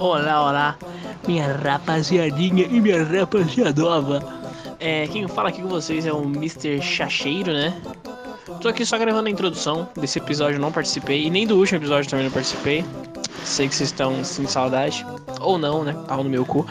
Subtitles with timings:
[0.00, 0.78] Olá, olá,
[1.26, 4.22] minha rapaziadinha e minha rapaziadova.
[4.78, 6.80] É, quem fala aqui com vocês é o Mr.
[6.80, 7.76] Chacheiro, né?
[8.60, 12.08] Tô aqui só gravando a introdução desse episódio, não participei, e nem do último episódio
[12.08, 12.84] também não participei.
[13.44, 15.04] Sei que vocês estão sem saudade,
[15.40, 15.96] ou não, né?
[16.06, 16.64] Pau no meu cu.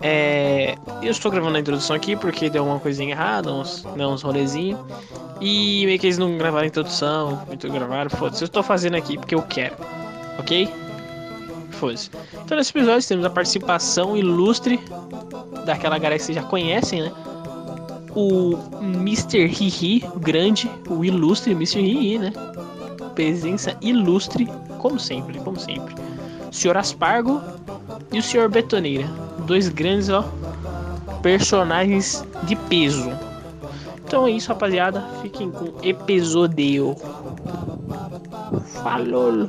[0.00, 4.22] É, eu estou gravando a introdução aqui porque deu uma coisinha errada, uns, né, uns
[4.22, 4.80] rolezinhos.
[5.40, 8.42] E meio que eles não gravaram a introdução, muito gravaram, foda-se.
[8.42, 9.76] Eu estou fazendo aqui porque eu quero,
[10.40, 10.68] ok?
[11.78, 12.10] Foda-se.
[12.44, 14.80] Então nesse episódio temos a participação ilustre
[15.64, 17.12] daquela galera que vocês já conhecem, né?
[18.14, 19.46] O Mr.
[19.46, 21.80] Hihi, o grande, o ilustre Mr.
[21.80, 22.32] Hihi, né?
[23.14, 25.94] Presença ilustre, como sempre, como sempre.
[26.50, 26.76] O Sr.
[26.76, 27.40] Aspargo
[28.12, 28.48] e o Sr.
[28.48, 29.06] Betoneira.
[29.46, 30.24] Dois grandes, ó,
[31.22, 33.12] personagens de peso.
[34.04, 35.04] Então é isso, rapaziada.
[35.22, 36.96] Fiquem com episódio.
[38.82, 39.48] Falou!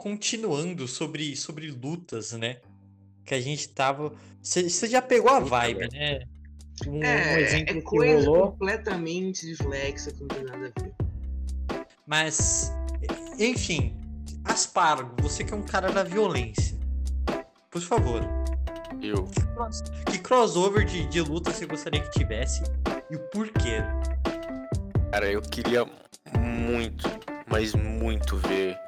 [0.00, 2.56] Continuando sobre, sobre lutas, né?
[3.24, 4.14] Que a gente tava.
[4.42, 6.20] Você já pegou a vibe, né?
[6.86, 8.52] Um, é, um exemplo é coisa rolou.
[8.52, 10.94] completamente dislexa, que não tem nada a ver.
[12.06, 12.72] Mas,
[13.38, 13.94] enfim,
[14.44, 16.78] Aspargo, você que é um cara da violência.
[17.70, 18.22] Por favor.
[19.02, 19.28] Eu.
[20.10, 22.62] Que crossover de, de luta você gostaria que tivesse
[23.10, 23.82] e o porquê?
[25.12, 25.84] Cara, eu queria
[26.38, 27.04] muito,
[27.46, 28.78] mas muito ver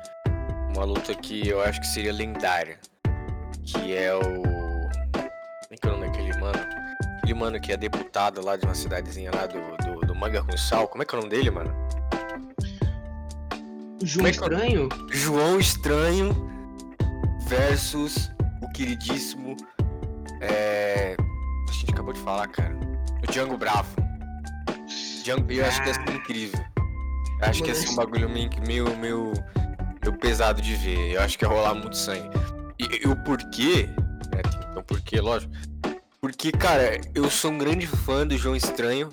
[0.74, 2.78] uma luta que eu acho que seria lendária.
[3.64, 4.20] Que é o.
[4.22, 6.58] Como é que é o nome daquele mano?
[7.18, 10.56] Aquele mano que é deputado lá de uma cidadezinha lá do, do, do Manga com
[10.56, 10.88] Sal.
[10.88, 11.72] Como é que é o nome dele, mano?
[14.02, 14.88] João é Estranho?
[15.10, 16.50] João Estranho
[17.46, 19.56] versus o queridíssimo.
[20.40, 21.16] É...
[21.68, 22.76] A gente acabou de falar, cara.
[23.22, 23.94] O Django Bravo.
[25.22, 26.64] Django, eu acho que ia ser incrível.
[27.40, 29.32] Eu acho que ia ser um bagulho meio, meio, meio
[30.02, 31.12] meio pesado de ver.
[31.12, 32.28] Eu acho que ia rolar muito sangue.
[32.78, 33.88] E, e o porquê,
[34.32, 34.42] né?
[34.76, 35.52] Um porquê, lógico.
[36.20, 39.08] Porque, cara, eu sou um grande fã do João Estranho.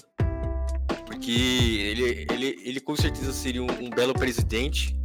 [1.05, 4.97] Porque ele, ele, ele com certeza seria um, um belo presidente.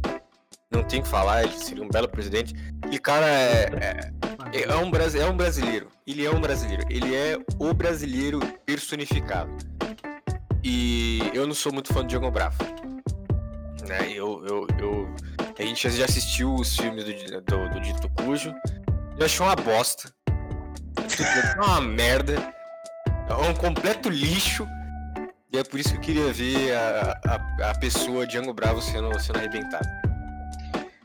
[0.71, 2.53] Não tem que falar, ele seria um belo presidente.
[2.91, 4.11] E, cara, é,
[4.53, 5.87] é, é, um, é um brasileiro.
[6.05, 6.83] Ele é um brasileiro.
[6.89, 9.51] Ele é o brasileiro personificado.
[10.63, 12.57] E eu não sou muito fã do Diogo Bravo.
[13.87, 14.11] Né?
[14.11, 15.15] Eu, eu, eu
[15.57, 18.53] a gente já assistiu os filmes do, do, do Dito Cujo.
[19.17, 20.13] Eu achei uma bosta.
[21.57, 22.53] É uma merda.
[23.29, 24.67] É um completo lixo.
[25.53, 29.17] E é por isso que eu queria ver a, a, a pessoa Django Bravo sendo,
[29.19, 29.87] sendo arrebentada.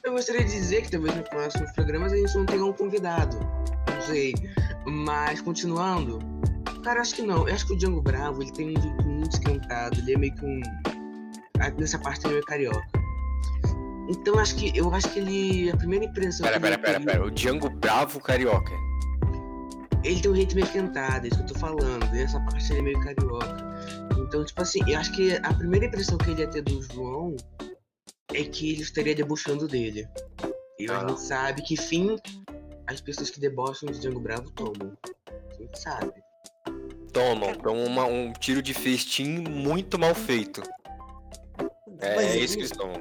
[0.02, 3.38] Eu gostaria de dizer que talvez nos próximos programas a gente não tenha um convidado.
[3.38, 4.34] Não sei.
[4.84, 6.18] Mas continuando.
[6.82, 7.46] Cara, acho que não.
[7.46, 9.96] Eu acho que o Django Bravo ele tem um jeito muito esquentado.
[10.00, 10.60] Ele é meio que um.
[11.78, 13.00] Nessa parte é meio carioca.
[14.10, 15.70] Então acho que eu acho que ele.
[15.70, 16.44] A primeira impressão.
[16.44, 17.24] Pera, pera, pera, pera.
[17.24, 18.72] O Django Bravo carioca.
[20.02, 22.04] Ele tem um jeito meio esquentado, é isso que eu tô falando.
[22.16, 23.56] Essa parte ele é meio carioca.
[24.18, 27.36] Então, tipo assim, eu acho que a primeira impressão que ele ia ter do João
[28.32, 30.08] é que ele estaria debochando dele.
[30.78, 30.98] E ah.
[30.98, 32.16] a gente sabe que fim
[32.88, 34.96] as pessoas que debocham de Django Bravo tomam.
[35.28, 36.12] A gente sabe.
[37.12, 40.62] Tomam, tomam uma, um tiro de festim muito mal feito.
[42.00, 43.00] É, é isso que eles tomam.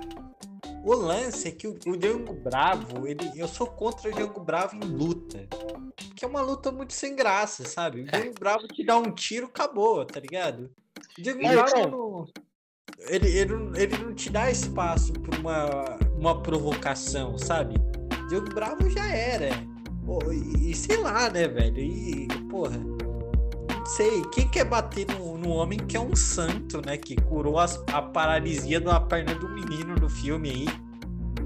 [0.83, 4.75] O lance é que o, o Django Bravo, ele, eu sou contra o Django Bravo
[4.75, 5.47] em luta.
[5.95, 8.01] Porque é uma luta muito sem graça, sabe?
[8.01, 10.71] O Django Bravo te dá um tiro, acabou, tá ligado?
[11.17, 12.29] O Django Bravo
[13.07, 17.75] ele, ele, ele não te dá espaço pra uma, uma provocação, sabe?
[18.23, 19.49] O Django Bravo já era.
[20.05, 21.77] Pô, e, e, sei lá, né, velho?
[21.77, 22.79] E, porra.
[23.95, 24.21] Sei.
[24.33, 26.97] Quem quer bater no, no homem que é um santo, né?
[26.97, 30.67] Que curou as, a paralisia da perna do menino no filme aí.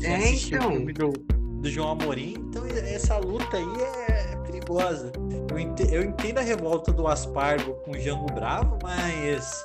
[0.03, 0.69] É, então.
[0.69, 2.35] O filme do, do João Amorim.
[2.37, 5.11] Então essa luta aí é, é perigosa.
[5.49, 9.63] Eu entendo, eu entendo a revolta do Aspargo com o Jango Bravo, mas.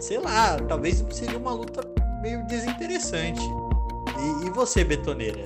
[0.00, 1.82] Sei lá, talvez seria uma luta
[2.20, 3.40] meio desinteressante.
[4.18, 5.44] E, e você, Betoneira?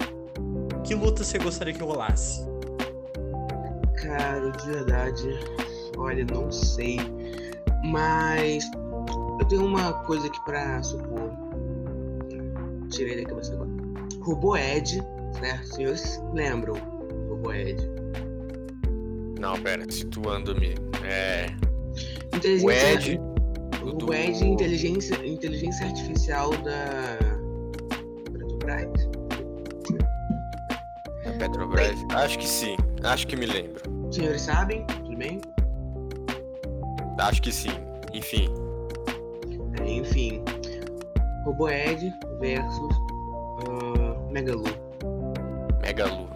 [0.82, 2.46] Que luta você gostaria que rolasse?
[4.00, 5.38] Cara, de verdade,
[5.98, 6.98] olha, não sei.
[7.84, 8.68] Mas
[9.40, 11.30] eu tenho uma coisa aqui pra supor.
[12.90, 13.70] Tirei da cabeça agora.
[14.22, 15.02] Robô Ed,
[15.38, 15.66] certo?
[15.74, 16.74] Senhores lembram
[17.28, 17.78] Robô Ed?
[19.38, 20.74] Não, pera, situando-me.
[21.04, 21.46] É.
[22.34, 22.66] Inteligência.
[22.66, 23.20] O Ed.
[23.82, 24.12] O do...
[24.12, 27.18] Ed inteligência, inteligência artificial da
[28.24, 29.08] Petrobras.
[31.24, 31.96] Da Petrobras?
[32.14, 32.76] Acho que sim.
[33.04, 33.80] Acho que me lembro.
[34.10, 34.84] Senhores sabem?
[34.86, 35.40] Tudo bem?
[37.18, 37.70] Acho que sim.
[38.12, 38.48] Enfim.
[39.80, 40.42] É, enfim.
[41.44, 42.96] Roboed versus
[43.68, 44.64] uh, Megalu.
[45.82, 46.28] Megalu.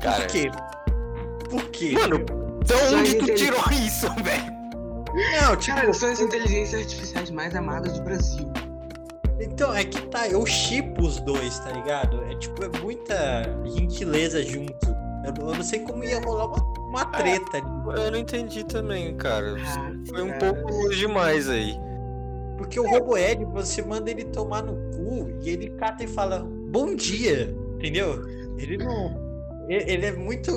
[0.00, 0.50] Cara, Por quê?
[1.48, 1.92] Por quê?
[1.92, 2.24] Mano,
[2.66, 4.52] Só onde tu tirou isso, velho?
[5.42, 8.50] não, tipo, Cara, são as inteligências artificiais mais amadas do Brasil.
[9.40, 12.22] então é que tá, eu chipo os dois, tá ligado?
[12.24, 13.42] É tipo, é muita
[13.76, 14.88] gentileza junto.
[15.24, 18.00] Eu, eu não sei como ia rolar uma, uma treta ali.
[18.04, 19.56] Eu não entendi também, cara.
[19.58, 20.54] Ah, Foi um cara.
[20.54, 21.74] pouco longe demais aí.
[22.58, 26.94] Porque o Roboed, você manda ele tomar no cu e ele cata e fala bom
[26.94, 28.22] dia, entendeu?
[28.58, 29.20] Ele não.
[29.68, 30.52] Ele é muito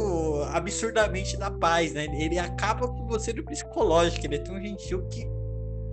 [0.51, 2.05] absurdamente da paz, né?
[2.19, 5.25] Ele acaba com você no psicológico, ele é tão gentil que.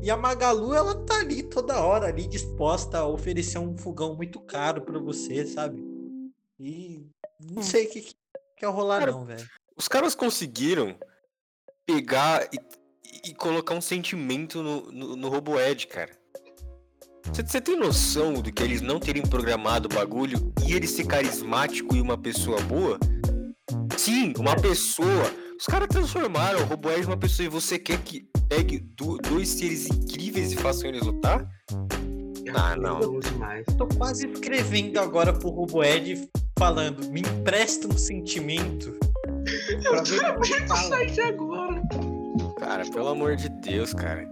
[0.03, 4.41] E a Magalu, ela tá ali toda hora, ali disposta a oferecer um fogão muito
[4.41, 5.81] caro pra você, sabe?
[6.59, 7.07] E
[7.41, 8.15] não sei o que, que
[8.57, 9.47] quer rolar, Cara, não, velho.
[9.77, 10.97] Os caras conseguiram
[11.87, 16.11] pegar e, e colocar um sentimento no, no, no Roboed, cara.
[17.33, 21.95] Você tem noção do que eles não terem programado o bagulho e ele ser carismático
[21.97, 22.99] e uma pessoa boa?
[23.97, 25.33] Sim, uma pessoa.
[25.59, 29.49] Os caras transformaram o Roboed em uma pessoa e você quer que pegue do- dois
[29.49, 31.49] seres incríveis e façam eles lutar?
[32.55, 33.21] Ah, não.
[33.21, 33.65] Demais.
[33.79, 36.29] Tô quase escrevendo agora pro Roboed
[36.59, 38.99] falando, me empresta um sentimento.
[39.89, 40.89] Pra ver o que ele fala.
[40.89, 41.83] site agora.
[42.59, 44.25] Cara, pelo amor de Deus, cara.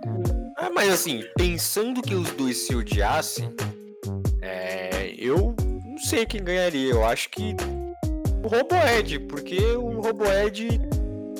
[0.57, 3.53] Ah, mas assim, pensando que os dois se odiassem,
[4.43, 5.55] é, eu
[5.85, 6.91] não sei quem ganharia.
[6.93, 7.55] Eu acho que
[8.45, 10.81] o Roboed, porque o Roboed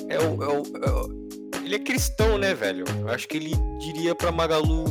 [0.09, 1.21] é o, é o- é o-
[1.63, 2.83] Ele é cristão, né, velho?
[2.99, 4.85] Eu acho que ele diria pra Magalu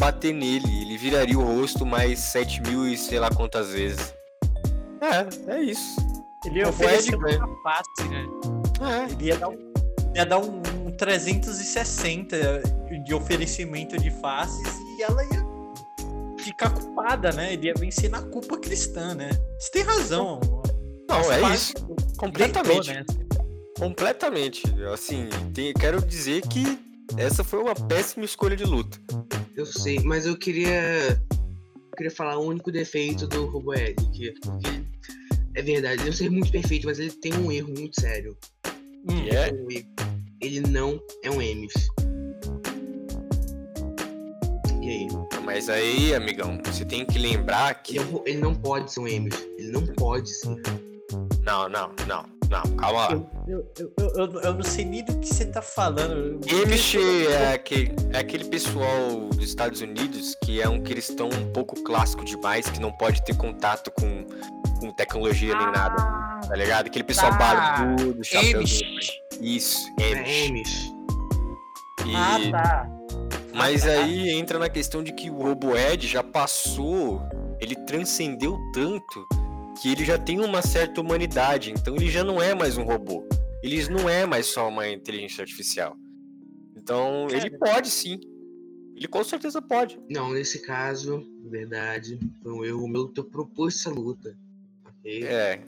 [0.00, 0.82] bater nele.
[0.82, 4.14] Ele viraria o rosto mais 7 mil e sei lá quantas vezes.
[5.02, 5.96] É, é isso.
[6.46, 7.44] Ele oferecer ganha.
[7.44, 8.26] uma face, né?
[9.08, 9.12] É.
[9.12, 9.72] Ele ia dar um,
[10.14, 12.62] ia dar um, um 360
[13.04, 14.66] de oferecimento de faces
[14.98, 15.46] e ela ia
[16.42, 17.52] ficar culpada, né?
[17.54, 19.30] Ele ia vencer na culpa cristã, né?
[19.58, 20.40] Você tem razão.
[21.08, 21.74] Não, As é isso.
[21.74, 22.92] deitou Completamente.
[22.92, 23.26] nessa.
[23.78, 24.62] Completamente.
[24.92, 26.78] Assim, tem- quero dizer que
[27.16, 28.98] essa foi uma péssima escolha de luta.
[29.54, 31.20] Eu sei, mas eu queria.
[31.96, 34.86] queria falar o único defeito do Roboed, que, que
[35.56, 38.36] é verdade, ele não ser muito perfeito, mas ele tem um erro muito sério.
[39.08, 39.50] Hum, Que é?
[39.52, 39.86] Um erro.
[40.42, 41.72] Ele não é um Emes.
[44.82, 45.08] E aí?
[45.42, 47.96] Mas aí, amigão, você tem que lembrar que.
[48.26, 49.34] Ele, não pode ser um Emes.
[49.56, 50.60] Ele não pode ser.
[51.42, 53.12] Não, não, não, não, calma lá.
[53.12, 53.28] Eu,
[53.78, 56.40] eu, eu, eu, eu não sei nem do que você tá falando.
[56.64, 61.80] Amish é aquele, é aquele pessoal dos Estados Unidos que é um cristão um pouco
[61.82, 64.26] clássico demais, que não pode ter contato com,
[64.80, 65.96] com tecnologia nem nada,
[66.48, 66.86] tá ligado?
[66.86, 67.38] Aquele pessoal tá.
[67.38, 68.62] barbudo, chapéu.
[69.40, 70.12] Isso, É
[70.48, 70.92] Amish.
[72.06, 72.88] E- Ah, tá.
[73.54, 73.92] Mas Ah, tá.
[74.04, 77.22] aí entra na questão de que o Roboed já passou,
[77.60, 79.26] ele transcendeu tanto
[79.80, 83.26] que ele já tem uma certa humanidade, então ele já não é mais um robô.
[83.62, 85.96] Ele não é mais só uma inteligência artificial.
[86.76, 88.18] Então ele pode sim.
[88.94, 89.98] Ele com certeza pode.
[90.08, 94.36] Não, nesse caso, verdade, foi um erro meu ter proposto essa luta.
[94.86, 95.24] Ok?
[95.24, 95.60] É.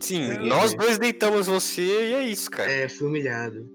[0.00, 0.38] Sim, É.
[0.38, 2.70] nós dois deitamos você e é isso, cara.
[2.70, 3.68] É, fui humilhado.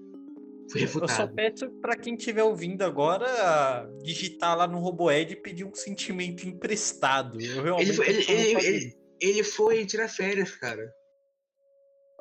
[0.70, 1.34] Fui Eu só refutado.
[1.34, 7.40] peço pra quem estiver ouvindo agora digitar lá no Roboed e pedir um sentimento emprestado.
[7.40, 8.97] Eu realmente Ele foi, ele, ele, ele.
[9.20, 10.92] Ele foi tirar férias, cara.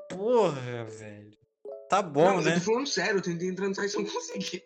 [0.09, 1.37] Porra, velho.
[1.89, 2.51] Tá bom, não, né?
[2.51, 4.63] Eu tô falando sério, eu tentei entrar no site e não consegui.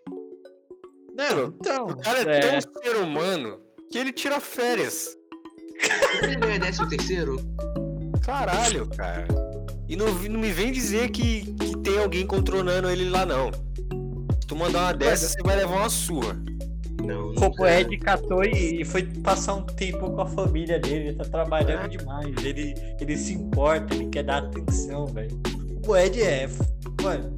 [1.15, 1.85] Não, então.
[1.87, 3.61] O cara é, é, tão ser humano
[3.91, 5.15] que ele tira férias.
[6.21, 7.37] Ele ganha décimo terceiro?
[8.23, 9.27] Caralho, cara.
[9.87, 13.51] E não, não me vem dizer que, que tem alguém controlando ele lá, não.
[13.51, 16.41] Se tu mandar uma dessa, você vai levar uma surra.
[17.05, 17.45] Não, O nunca.
[17.47, 21.09] Roboed catou e e foi passar um tempo com a família dele.
[21.09, 22.27] Ele tá trabalhando demais.
[22.43, 25.39] Ele, ele se importa, ele quer dar atenção, velho.
[25.69, 26.47] O Roboed é.
[27.01, 27.35] Mano,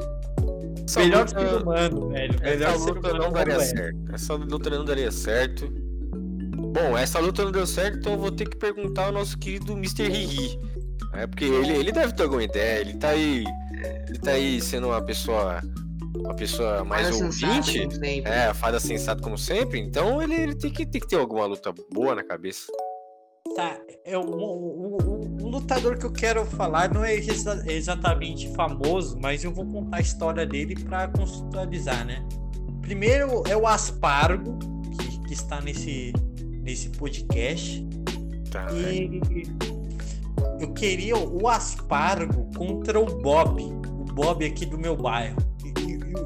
[0.86, 2.40] Essa melhor luta- ser humano, velho.
[2.42, 3.18] Melhor Essa luta humano.
[3.20, 3.98] não é daria certo.
[4.14, 5.68] Essa luta não daria certo.
[6.74, 9.74] Bom, essa luta não deu certo, então eu vou ter que perguntar ao nosso querido
[9.74, 10.08] Mr.
[10.10, 10.60] Riri.
[11.14, 13.44] É porque ele, ele deve ter alguma ideia, ele tá aí.
[14.10, 15.62] Ele tá aí sendo uma pessoa.
[16.18, 17.80] Uma pessoa mais Fada ouvinte.
[18.26, 21.46] É, a fada sensata como sempre, então ele, ele tem, que, tem que ter alguma
[21.46, 22.68] luta boa na cabeça.
[23.56, 28.52] Tá, é o, o, o- o lutador que eu quero falar não é exa- exatamente
[28.54, 32.26] famoso, mas eu vou contar a história dele pra contextualizar, né?
[32.82, 34.58] Primeiro é o Aspargo,
[34.98, 36.14] que, que está nesse,
[36.62, 37.86] nesse podcast.
[38.50, 39.22] Tá, E
[40.60, 45.38] eu queria o Aspargo contra o Bob, o Bob aqui do meu bairro.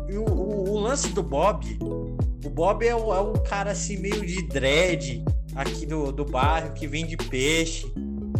[0.09, 3.97] E, o, o- o lance do Bob, o Bob é um, é um cara assim
[3.97, 5.23] meio de dread
[5.55, 7.91] aqui do, do bairro que vende peixe.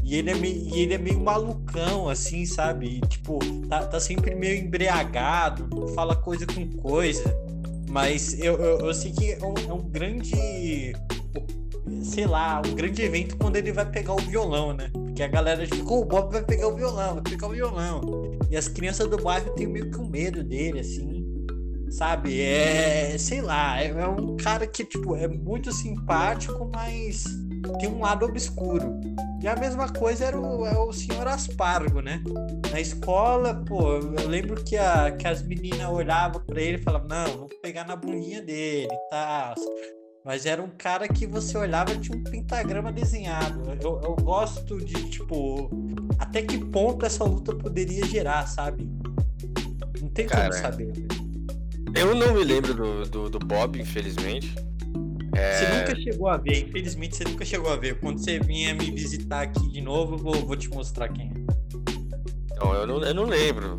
[0.04, 2.86] E ele, é meio, e ele é meio malucão, assim, sabe?
[2.98, 7.24] E, tipo, tá, tá sempre meio embriagado, fala coisa com coisa.
[7.90, 10.94] Mas eu, eu, eu sei que é um, é um grande.
[12.02, 14.90] Sei lá, um grande evento quando ele vai pegar o violão, né?
[14.94, 18.02] Porque a galera fica, oh, o Bob vai pegar o violão, vai pegar o violão.
[18.50, 21.17] E as crianças do bairro têm meio que um medo dele, assim.
[21.90, 22.42] Sabe?
[22.42, 23.18] É.
[23.18, 27.24] Sei lá, é, é um cara que, tipo, é muito simpático, mas
[27.80, 29.00] tem um lado obscuro.
[29.42, 32.22] E a mesma coisa era o, é o senhor Aspargo, né?
[32.72, 37.08] Na escola, pô, eu lembro que, a, que as meninas olhavam para ele e falavam,
[37.08, 39.56] não, vou pegar na bundinha dele e tal.
[40.26, 43.62] Mas era um cara que você olhava e tinha um pentagrama desenhado.
[43.82, 45.70] Eu, eu gosto de, tipo,
[46.20, 48.90] até que ponto essa luta poderia gerar, sabe?
[50.02, 51.17] Não tem Cara, como saber.
[51.98, 54.54] Eu não me lembro do, do, do Bob, infelizmente.
[55.36, 58.00] É, Você nunca chegou a ver, infelizmente você nunca chegou a ver.
[58.00, 61.32] Quando você vinha me visitar aqui de novo, eu vou, vou te mostrar quem é.
[62.54, 63.78] Então, eu não, eu não lembro.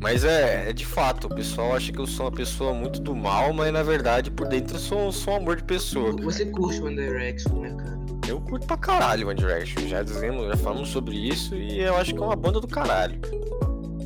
[0.00, 3.14] Mas é, é de fato, o pessoal acha que eu sou uma pessoa muito do
[3.14, 6.12] mal, mas na verdade por dentro eu sou, sou um amor de pessoa.
[6.22, 7.98] Você curte One Direction, né, cara?
[8.28, 12.14] Eu curto pra caralho One Direction, já dizemos, já falamos sobre isso e eu acho
[12.14, 13.18] que é uma banda do caralho.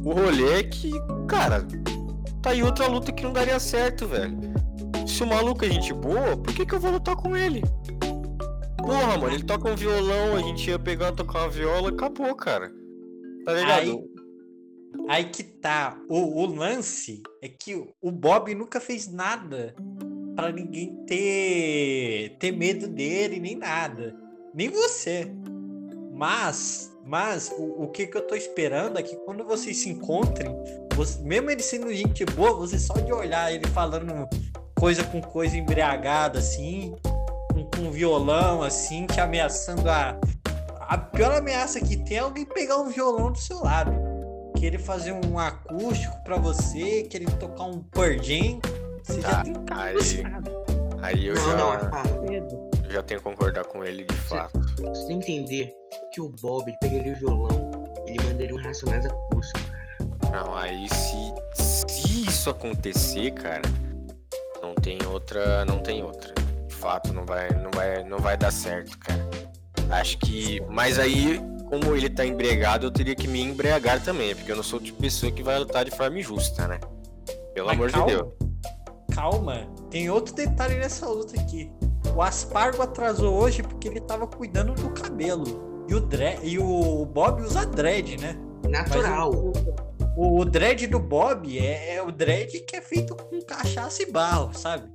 [0.05, 0.93] O rolê é que,
[1.27, 1.67] cara,
[2.43, 4.37] tá aí outra luta que não daria certo, velho.
[5.07, 7.63] Se o maluco é gente boa, por que, que eu vou lutar com ele?
[8.79, 12.73] Porra, mano, ele toca um violão, a gente ia pegar, tocar uma viola, acabou, cara.
[13.45, 13.81] Tá ligado?
[13.81, 14.05] Aí,
[15.09, 15.99] aí que tá.
[16.09, 19.75] O, o lance é que o Bob nunca fez nada
[20.35, 24.17] pra ninguém ter, ter medo dele, nem nada.
[24.55, 25.31] Nem você.
[26.13, 30.51] Mas, mas o, o que, que eu tô esperando é que quando vocês se encontrem,
[31.05, 34.29] você- mesmo ele sendo gente boa, você só de olhar ele falando
[34.79, 36.95] coisa com coisa embriagada, assim,
[37.53, 40.17] com, com violão, assim, te ameaçando a.
[40.81, 43.93] A pior ameaça que tem é alguém pegar um violão do seu lado.
[44.57, 48.59] Querer fazer um acústico pra você, querer tocar um Pearl Jam.
[49.05, 50.25] Você já Tá, tem cara aí-.
[51.03, 52.21] Aí eu não, já, não, cara.
[52.23, 52.71] Medo.
[52.85, 54.59] eu já tenho que concordar com ele de fato.
[54.79, 55.73] Você tem que entender
[56.13, 59.61] que o Bob ele pegaria o violão, ele mandaria um Racionais acústico.
[60.31, 63.63] Não, aí se, se isso acontecer, cara,
[64.63, 66.33] não tem outra, não tem outra.
[66.69, 69.29] De fato, não vai, não vai, não vai dar certo, cara.
[69.91, 74.53] Acho que, mas aí, como ele tá embriagado, eu teria que me embriagar também, porque
[74.53, 76.79] eu não sou o tipo de pessoa que vai lutar de forma injusta, né?
[77.53, 78.33] Pelo Mas amor calma, de Deus.
[79.13, 81.71] Calma, tem outro detalhe nessa luta aqui.
[82.15, 85.85] O Aspargo atrasou hoje porque ele tava cuidando do cabelo.
[85.89, 86.39] E o, dre...
[86.43, 88.37] e o Bob usa dread, né?
[88.69, 89.33] Natural.
[89.33, 89.53] o,
[90.21, 94.11] o, o dread do Bob é, é o dread que é feito com cachaça e
[94.11, 94.87] barro, sabe?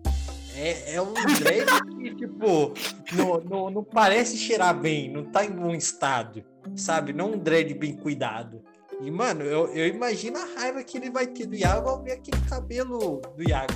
[0.55, 1.65] É, é um dread
[1.98, 2.74] que, tipo,
[3.13, 6.44] não, não, não parece cheirar bem, não tá em bom estado,
[6.75, 7.12] sabe?
[7.12, 8.62] Não um dread bem cuidado.
[9.01, 12.12] E, mano, eu, eu imagino a raiva que ele vai ter do Iago ao ver
[12.12, 13.74] aquele cabelo do Iago.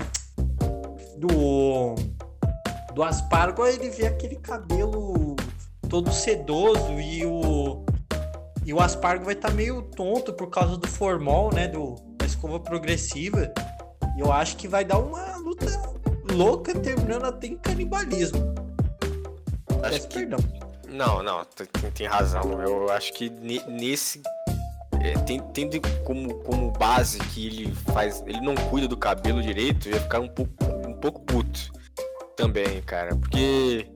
[1.17, 1.95] Do.
[2.93, 5.35] Do Aspargo, ele vê aquele cabelo
[5.89, 7.83] todo sedoso e o.
[8.69, 11.67] E o Aspargo vai estar meio tonto por causa do formol, né?
[11.67, 13.51] Do, da escova progressiva.
[14.15, 15.65] E eu acho que vai dar uma luta
[16.31, 18.53] louca, terminando até em canibalismo.
[19.81, 20.37] Acho Peço que perdão.
[20.87, 22.61] Não, não, tem, tem razão.
[22.61, 24.21] Eu acho que ne- nesse.
[25.01, 25.13] é,
[25.51, 28.23] tendo como, como base que ele faz.
[28.27, 30.53] Ele não cuida do cabelo direito, eu ia ficar um pouco,
[30.87, 31.71] um pouco puto
[32.35, 33.15] também, cara.
[33.15, 33.87] Porque.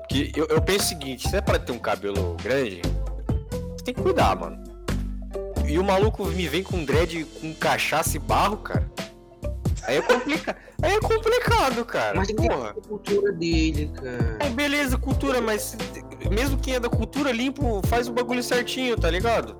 [0.00, 2.82] porque eu, eu penso o seguinte, se é pra ter um cabelo grande,
[3.90, 4.62] tem que cuidar, mano.
[5.66, 8.90] E o maluco me vem com dread com cachaça e barro, cara.
[9.84, 10.56] Aí é complicado.
[10.82, 12.16] Aí é complicado, cara.
[12.16, 12.70] Mas tem que ter Porra.
[12.70, 14.38] a cultura dele, cara.
[14.40, 15.76] É, beleza, cultura, mas
[16.30, 19.56] mesmo quem é da cultura limpo faz o bagulho certinho, tá ligado?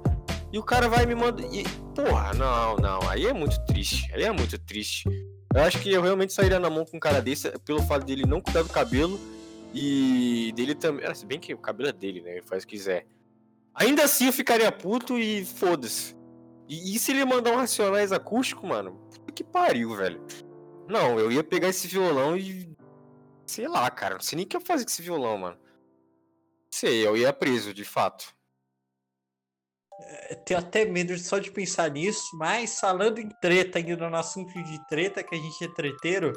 [0.52, 1.42] E o cara vai e me manda.
[1.42, 3.08] E, porra, não, não.
[3.08, 4.10] Aí é muito triste.
[4.14, 5.08] Aí é muito triste.
[5.54, 8.25] Eu acho que eu realmente sairia na mão com um cara desse pelo fato dele
[8.26, 9.18] não cuidar do cabelo
[9.75, 11.06] e dele também.
[11.06, 12.32] Ah, se bem que o cabelo é dele, né?
[12.32, 13.06] Ele faz o que quiser.
[13.75, 16.17] Ainda assim eu ficaria puto e foda-se.
[16.69, 18.93] E, e se ele mandar um Racionais acústico, mano?
[19.11, 20.25] Puta que pariu, velho.
[20.89, 22.71] Não, eu ia pegar esse violão e
[23.50, 24.15] Sei lá, cara.
[24.15, 25.59] Não sei nem o que eu fazer com esse violão, mano.
[26.73, 28.33] Sei, eu ia preso, de fato.
[30.31, 34.53] Eu tenho até medo só de pensar nisso, mas falando em treta, ainda no assunto
[34.62, 36.33] de treta, que a gente é treteiro,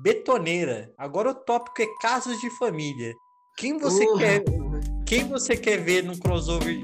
[0.00, 0.94] betoneira.
[0.96, 3.12] Agora o tópico é casos de família.
[3.56, 4.44] Quem você Porra, quer.
[5.12, 6.74] Quem você quer ver num crossover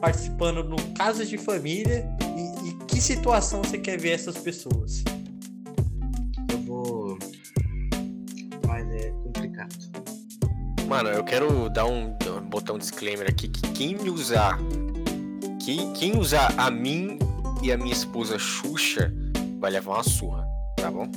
[0.00, 2.04] participando no Casos de Família
[2.36, 5.04] e, e que situação você quer ver essas pessoas?
[6.50, 7.18] Eu vou.
[10.88, 12.16] Mano, eu quero dar um
[12.50, 14.58] botar um disclaimer aqui que quem me usar.
[15.64, 17.20] Quem, quem usar a mim
[17.62, 19.12] e a minha esposa Xuxa
[19.60, 20.44] vai levar uma surra,
[20.76, 21.08] tá bom?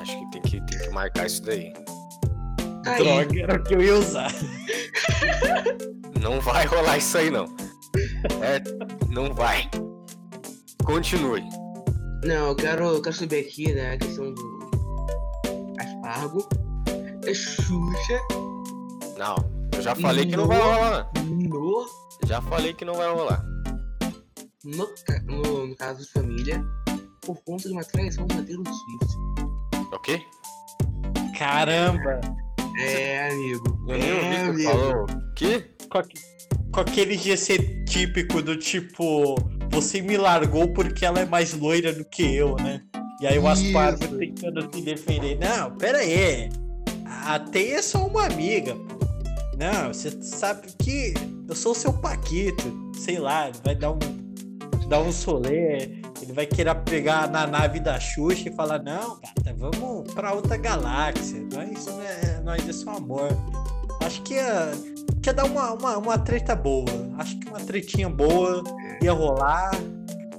[0.00, 1.72] Acho que tem que, tem que marcar isso daí.
[2.86, 2.98] Aí.
[2.98, 4.32] Droga, era o que eu ia usar.
[6.20, 7.44] Não vai rolar isso aí, não.
[8.42, 8.60] É,
[9.08, 9.68] não vai.
[10.84, 11.42] Continue.
[12.24, 14.70] Não, eu quero, eu quero saber aqui, né, a questão do
[15.78, 16.48] aspargo.
[17.24, 18.18] É Xuxa
[19.18, 19.36] Não,
[19.74, 21.10] eu já falei que não vai rolar.
[21.24, 21.86] no,
[22.26, 23.44] Já falei que não vai rolar.
[24.64, 24.88] no,
[25.24, 26.64] no, no caso de família
[27.20, 29.16] por conta de uma traição da Taylor Swift.
[29.92, 30.22] Ok?
[31.38, 32.20] Caramba!
[32.78, 33.86] É, amigo.
[33.88, 34.70] Eu nem é, ouvi que amigo.
[34.70, 35.06] falou.
[35.34, 35.60] Que?
[35.88, 36.02] Com,
[36.72, 39.36] com aquele GC típico do tipo,
[39.70, 42.82] você me largou porque ela é mais loira do que eu, né?
[43.20, 44.18] E aí o Aspargo Isso.
[44.18, 45.38] tentando se defender.
[45.38, 46.48] Não, pera aí.
[47.04, 48.98] A Teia é só uma amiga, pô.
[49.58, 51.14] Não, você sabe que
[51.48, 52.92] eu sou o seu Paquito.
[52.96, 53.98] Sei lá, vai dar um,
[54.88, 55.97] dar um solê.
[56.20, 60.56] Ele vai querer pegar na nave da Xuxa e falar: Não, gata, vamos pra outra
[60.56, 61.40] galáxia.
[61.52, 63.28] Nós, é, nós é só amor.
[64.04, 64.70] Acho que ia,
[65.22, 66.90] que ia dar uma, uma, uma treta boa.
[67.18, 68.62] Acho que uma tretinha boa
[69.02, 69.70] ia rolar.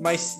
[0.01, 0.37] Mas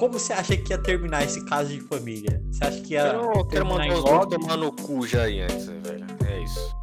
[0.00, 2.42] como você acha que ia terminar esse caso de família?
[2.50, 3.02] Você acha que ia.
[3.08, 4.30] Eu quero, mandar em os dois log?
[4.30, 6.06] tomar no cu já aí antes, velho.
[6.26, 6.76] É isso.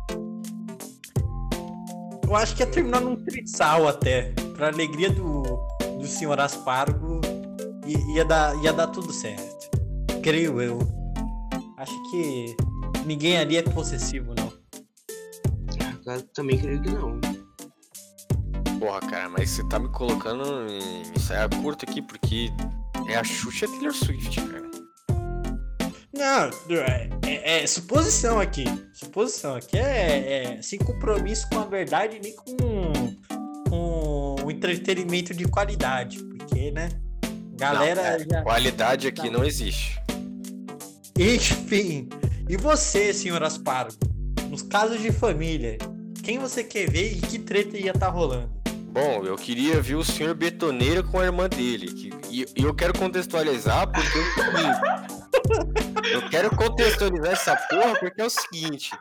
[2.27, 4.33] Eu acho que ia terminar num trissal até.
[4.55, 5.43] Pra alegria do,
[5.99, 7.16] do senhor Aspargo,
[8.13, 9.69] ia dar, ia dar tudo certo.
[10.21, 10.79] Creio eu.
[11.77, 12.55] Acho que
[13.05, 14.51] ninguém ali é possessivo, não.
[16.07, 17.19] Ah, Eu também creio que não.
[18.79, 22.49] Porra, cara, mas você tá me colocando em saia curta aqui, porque
[23.09, 24.67] é a Xuxa e a Taylor Swift, cara.
[26.13, 28.65] Não, é, é- é suposição aqui.
[28.93, 33.15] Suposição aqui é, é sem compromisso com a verdade nem com,
[33.69, 36.23] com o entretenimento de qualidade.
[36.23, 36.89] Porque, né?
[37.57, 38.41] Galera Não, é, já.
[38.43, 39.99] Qualidade aqui não existe.
[41.17, 42.09] Enfim.
[42.47, 43.93] E você, senhor Aspargo?
[44.49, 45.77] Nos casos de família,
[46.23, 48.49] quem você quer ver e que treta ia estar rolando?
[48.91, 51.91] Bom, eu queria ver o senhor Betoneira com a irmã dele.
[51.93, 56.11] que- e, e eu quero contextualizar porque seguinte.
[56.13, 58.91] eu quero contextualizar essa porra porque é o seguinte.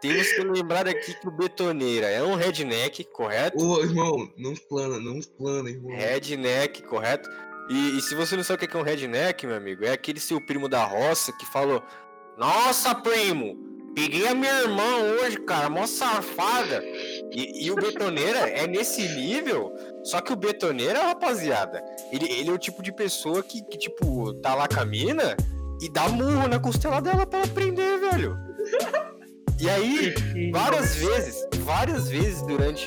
[0.00, 3.58] Temos que lembrar aqui que o Betoneira é um redneck, correto?
[3.58, 5.96] Ô, irmão, não explana, não explana, irmão.
[5.96, 7.28] Redneck, correto?
[7.68, 10.20] E, e se você não sabe o que é um redneck, meu amigo, é aquele
[10.20, 11.82] seu primo da roça que falou:
[12.36, 13.56] Nossa, primo,
[13.94, 16.82] peguei a minha irmã hoje, cara, mó safada.
[17.32, 19.72] E, e o betoneira é nesse nível,
[20.04, 24.34] só que o betoneira, rapaziada, ele, ele é o tipo de pessoa que, que, tipo,
[24.34, 25.36] tá lá com a mina
[25.80, 28.36] e dá murro na costela dela pra ela aprender, velho.
[29.58, 30.14] E aí,
[30.52, 32.86] várias vezes, várias vezes durante.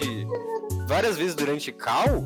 [0.87, 2.25] Várias vezes durante cal,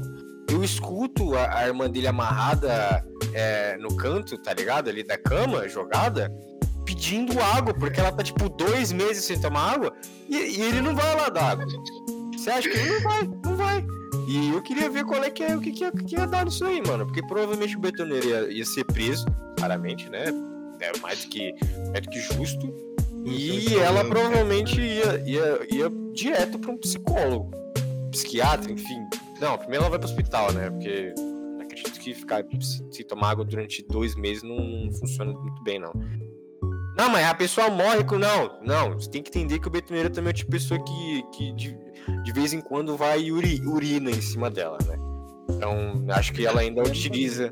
[0.53, 4.89] eu escuto a, a irmã dele amarrada é, no canto, tá ligado?
[4.89, 6.31] Ali da cama, jogada,
[6.85, 9.93] pedindo água, porque ela tá tipo dois meses sem tomar água
[10.29, 11.65] e, e ele não vai lá dar água.
[12.37, 13.29] Você acha que ele não vai?
[13.43, 13.85] Não vai.
[14.27, 16.45] E eu queria ver qual é que é, o que, que, ia, que ia dar
[16.45, 17.05] nisso aí, mano.
[17.05, 19.25] Porque provavelmente o betoneiro ia, ia ser preso,
[19.57, 20.25] claramente, né?
[20.79, 21.53] É mais do que,
[21.91, 22.73] mais do que justo.
[23.25, 27.51] E ela provavelmente ia, ia, ia direto pra um psicólogo,
[28.11, 29.07] psiquiatra, enfim.
[29.43, 30.69] Não, primeiro ela vai pro hospital, né?
[30.69, 31.13] Porque
[31.62, 35.79] acredito que ficar se, se tomar água durante dois meses não, não funciona muito bem,
[35.79, 35.91] não.
[36.97, 38.17] Não, mas a pessoa morre com.
[38.17, 38.93] Não, não.
[38.93, 41.77] Você tem que entender que o betoneiro também é tipo de pessoa que, que de,
[42.23, 44.97] de vez em quando vai uri, urina em cima dela, né?
[45.49, 47.51] Então, acho que ela ainda utiliza.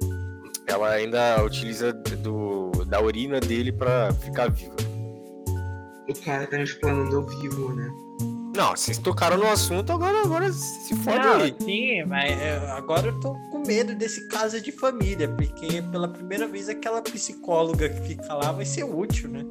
[0.68, 4.76] Ela ainda utiliza do, da urina dele pra ficar viva.
[6.08, 7.92] O cara tá me explanando ao vivo, né?
[8.62, 11.56] Não, vocês tocaram no assunto, agora, agora se fode Não, aí.
[11.60, 16.48] sim, mas é, agora eu tô com medo desse caso de família, porque pela primeira
[16.48, 19.44] vez aquela psicóloga que fica lá vai ser útil, né?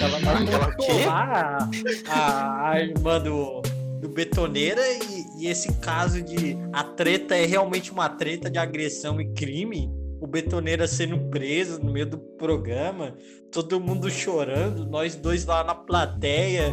[0.00, 1.68] Ela vai controlar
[2.06, 3.60] a, a, a irmã do,
[4.00, 9.20] do betoneira e, e esse caso de a treta é realmente uma treta de agressão
[9.20, 9.90] e crime.
[10.20, 13.16] O betoneira sendo preso no meio do programa,
[13.50, 16.72] todo mundo chorando, nós dois lá na plateia,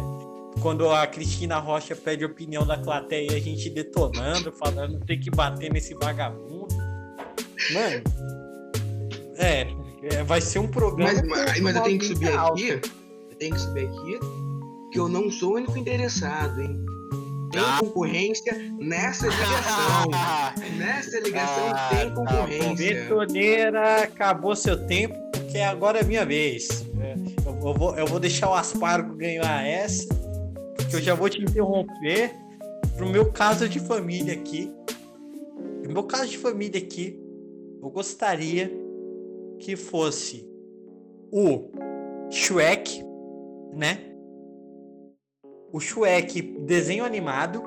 [0.60, 5.72] quando a Cristina Rocha pede opinião da plateia, a gente detonando, falando tem que bater
[5.72, 6.66] nesse vagabundo.
[7.72, 8.02] Mano,
[9.36, 9.66] é,
[10.02, 11.12] é, vai ser um programa.
[11.12, 12.52] Mas, mas, mas eu tenho que subir alta.
[12.54, 12.68] aqui.
[13.30, 14.18] Eu tenho que subir aqui
[14.92, 16.78] que eu não sou o único interessado, hein?
[17.52, 17.78] Tem Ah.
[17.80, 20.10] concorrência nessa ligação.
[20.78, 22.94] Nessa ligação Ah, tem tá concorrência.
[23.02, 26.84] Betoneira, acabou seu tempo, porque agora é minha vez.
[27.00, 27.14] É,
[27.46, 30.06] Eu, eu vou, eu vou deixar o Aspargo ganhar essa,
[30.88, 32.34] que eu já vou te interromper
[32.96, 34.72] pro meu caso de família aqui.
[35.84, 37.20] No meu caso de família aqui,
[37.82, 38.70] eu gostaria
[39.58, 40.48] que fosse
[41.30, 41.70] o
[42.30, 43.02] Shrek,
[43.74, 44.12] né?
[45.72, 47.62] O Shrek desenho animado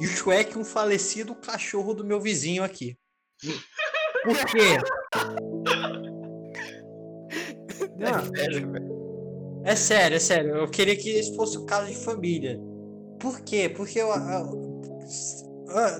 [0.00, 2.96] e o Shrek um falecido cachorro do meu vizinho aqui.
[4.24, 4.78] Por quê?
[7.98, 8.95] Não, Sério, velho.
[9.66, 10.54] É sério, é sério.
[10.56, 12.58] Eu queria que esse fosse o caso de família.
[13.18, 13.68] Por quê?
[13.68, 14.66] Porque eu, eu-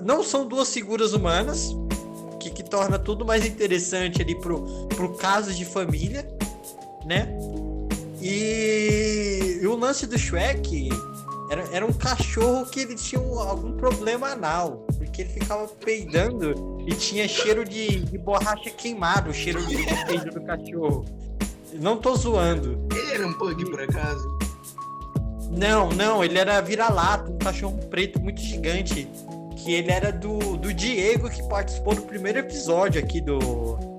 [0.03, 1.75] não são duas figuras humanas,
[2.39, 6.27] que, que torna tudo mais interessante ali pro, pro caso de família,
[7.05, 7.27] né?
[8.21, 10.89] E, e o lance do Shrek
[11.51, 16.77] era, era um cachorro que ele tinha um- algum problema anal, porque ele ficava peidando
[16.87, 19.75] e tinha cheiro de, de borracha queimada, o cheiro de
[20.05, 21.05] peido do cachorro.
[21.73, 22.87] Não tô zoando.
[22.91, 24.37] Ele era um pug, por acaso?
[25.51, 29.07] Não, não, ele era vira-lata, um cachorro preto muito gigante.
[29.55, 33.39] Que ele era do, do Diego, que participou do primeiro episódio aqui do,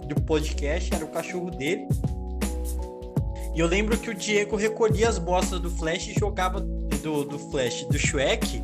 [0.07, 1.87] do podcast, era o cachorro dele.
[3.55, 6.61] E eu lembro que o Diego recolhia as bostas do Flash e jogava.
[6.61, 8.61] Do, do Flash, do Shrek,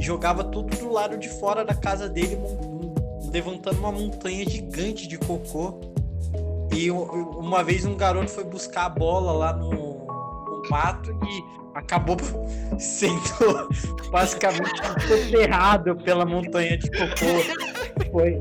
[0.00, 2.36] e jogava tudo do lado de fora da casa dele,
[3.32, 5.78] levantando uma montanha gigante de cocô.
[6.78, 12.16] E uma vez um garoto foi buscar a bola lá no, no mato e acabou
[12.78, 13.68] sendo
[14.12, 18.12] basicamente soterrado pela montanha de cocô.
[18.12, 18.40] Foi,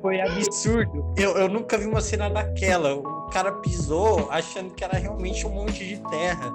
[0.00, 1.12] foi absurdo.
[1.16, 2.94] Eu, eu nunca vi uma cena daquela.
[2.94, 6.52] O cara pisou achando que era realmente um monte de terra.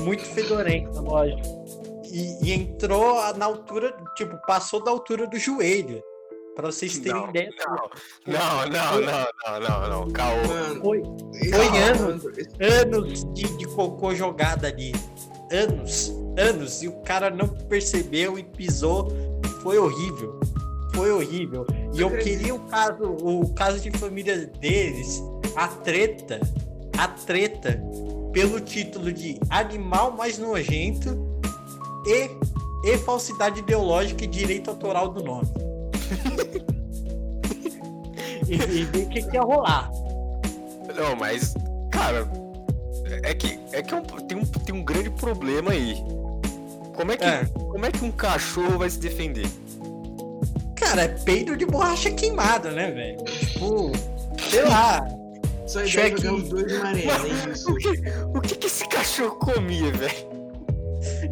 [0.00, 1.42] Muito fedorenta, lógico.
[2.10, 6.02] E, e entrou na altura, tipo, passou da altura do joelho.
[6.60, 7.50] Pra vocês terem Não, ideia.
[8.26, 10.10] Não, não, não, não, não, não.
[10.10, 10.36] Caô.
[10.82, 11.02] Foi
[11.50, 12.26] Foi anos.
[12.60, 14.92] anos de, de cocô jogado ali.
[15.50, 16.82] Anos, anos.
[16.82, 19.08] E o cara não percebeu e pisou.
[19.62, 20.38] Foi horrível.
[20.94, 21.66] Foi horrível.
[21.94, 25.22] E eu queria o caso, o caso de família deles,
[25.56, 26.40] a treta,
[26.98, 27.80] a treta,
[28.34, 31.40] pelo título de Animal Mais Nojento
[32.06, 32.30] e,
[32.84, 35.69] e falsidade ideológica e direito autoral do nome.
[38.48, 39.90] E, e ver o que, que ia rolar.
[40.94, 41.54] Não, mas,
[41.90, 42.28] cara,
[43.22, 45.94] é que, é que é um- tem, um, tem um grande problema aí.
[46.94, 47.44] Como é, que, É.
[47.46, 49.46] como é que um cachorro vai se defender?
[50.76, 53.24] Cara, é peido de borracha queimada, né, velho?
[53.24, 53.92] Tipo,
[54.50, 55.06] sei lá.
[55.66, 56.66] Só ideia os dois
[57.52, 57.70] isso.
[57.70, 57.88] O que,
[58.34, 60.40] o que, que esse cachorro comia, velho?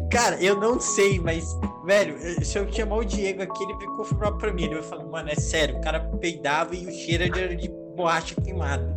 [0.09, 1.45] Cara, eu não sei, mas,
[1.89, 4.65] velho, se eu chamar o Diego aqui, ele vai confirmar pra mim.
[4.65, 8.35] Ele vai falar, mano, é sério, o cara peidava e o cheiro era de borracha
[8.35, 8.95] queimada.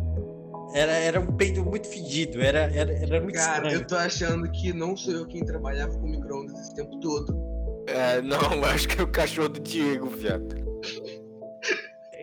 [0.75, 3.75] Era, era um peido muito fedido, era, era, era muito Cara, estranho.
[3.75, 7.35] eu tô achando que não sou eu quem trabalhava com micro-ondas esse tempo todo.
[7.87, 10.55] É, não, acho que é o cachorro do Diego, viado.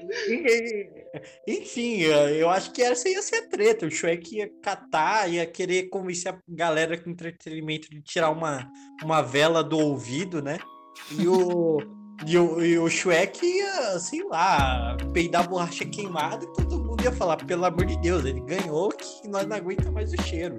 [1.46, 3.86] Enfim, eu acho que essa ia ser a treta.
[3.86, 8.70] O Shrek ia catar, ia querer convencer a galera com entretenimento de tirar uma,
[9.02, 10.58] uma vela do ouvido, né?
[11.18, 11.78] E o,
[12.26, 17.12] e o, e o Shrek ia, sei lá, peidar borracha queimada e todo mundo ia
[17.12, 20.56] falar, pelo amor de Deus, ele ganhou que nós não aguenta mais o cheiro.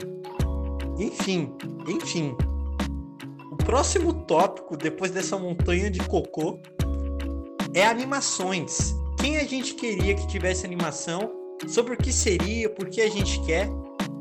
[0.98, 1.56] Enfim,
[1.88, 2.36] enfim.
[3.52, 6.60] O próximo tópico, depois dessa montanha de cocô,
[7.74, 8.94] é animações.
[9.22, 11.32] Quem a gente queria que tivesse animação?
[11.68, 13.70] Sobre o que seria, por que a gente quer?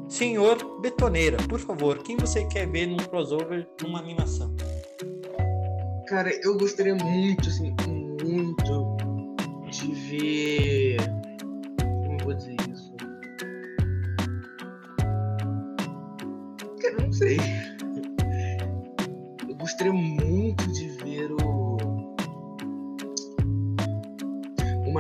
[0.07, 4.55] Senhor Betoneira, por favor, quem você quer ver num crossover, numa animação?
[6.07, 7.75] Cara, eu gostaria muito, assim,
[8.23, 8.97] muito
[9.71, 10.97] de ver.
[11.81, 12.95] Como eu vou dizer isso?
[16.83, 17.39] Cara, não sei.
[19.49, 21.00] Eu gostaria muito de ver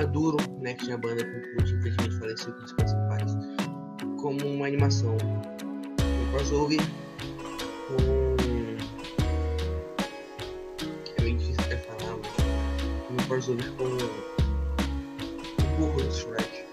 [0.00, 3.36] Maduro, né, que tinha banda com o Putin, infelizmente faleceu com descanso em paz,
[4.18, 5.14] como uma animação.
[5.14, 6.80] Um crossover
[7.86, 8.36] com
[11.18, 13.98] é meio difícil até falar, mas um crossover com o
[15.76, 16.64] burro do Shrek.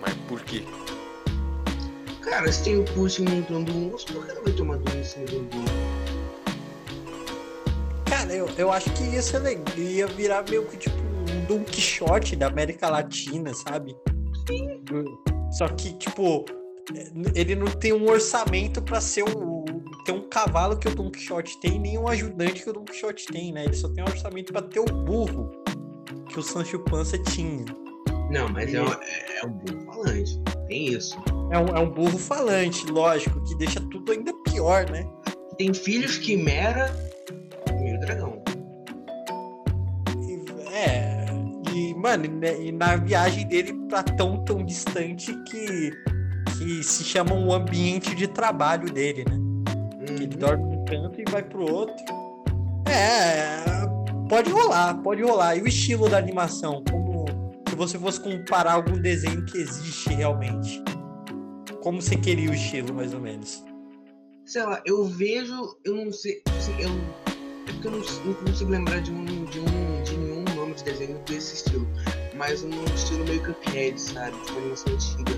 [0.00, 0.64] Mas por quê?
[2.22, 5.04] Cara, se tem o Putin montando um osso, por que não vai tomar dor em
[5.04, 6.07] cima do burro?
[8.28, 11.64] Cara, eu, eu acho que ia ser legal, ia virar meio que tipo um Don
[11.64, 13.96] Quixote da América Latina, sabe?
[14.82, 15.18] Do-
[15.52, 16.44] Só que, tipo,
[17.34, 19.64] ele não tem um orçamento pra ser o.
[20.04, 23.26] ter um cavalo que o Don Quixote tem, nem um ajudante que o Don Quixote
[23.28, 23.64] tem, né?
[23.64, 25.50] Ele só tem um orçamento pra ter o burro
[26.28, 27.64] que o Sancho Panza tinha.
[28.30, 30.42] Não, mas é, um- é, é um burro falante.
[30.66, 31.16] Tem isso.
[31.50, 34.84] É um, é um burro falante, lógico, que deixa tudo ainda pior.
[34.84, 35.06] pior, né?
[35.56, 36.94] Tem filhos quimera
[41.98, 42.24] mano,
[42.60, 45.90] e na viagem dele pra tão, tão distante que,
[46.56, 49.36] que se chama um ambiente de trabalho dele, né?
[50.08, 50.28] Ele Uhum.
[50.38, 51.94] dorme num canto e vai pro outro.
[52.88, 53.62] É,
[54.28, 55.56] pode rolar, pode rolar.
[55.56, 56.82] E o estilo da animação?
[56.90, 57.26] Como
[57.68, 60.82] se você fosse comparar algum desenho que existe realmente?
[61.82, 63.62] Como você queria o estilo, mais ou menos?
[64.46, 69.00] Sei lá, eu vejo, eu não sei, assim, eu, é eu não, não consigo lembrar
[69.02, 69.64] de um, de um,
[70.90, 71.86] desenho desse estilo,
[72.34, 75.32] mas um estilo meio Cuphead, sabe, tipo animação antiga.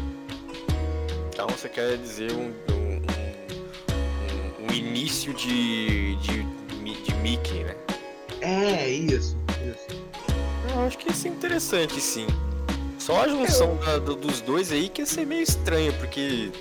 [1.32, 3.00] Então você quer dizer um, um,
[4.64, 6.42] um- um início de, de,
[7.02, 7.76] de Mickey, né?
[8.40, 9.36] É, isso,
[9.66, 10.00] isso.
[10.74, 12.26] Eu acho que isso é interessante, sim.
[12.98, 16.52] Só a junção da- do- dos dois aí que ia ser meio estranho, porque.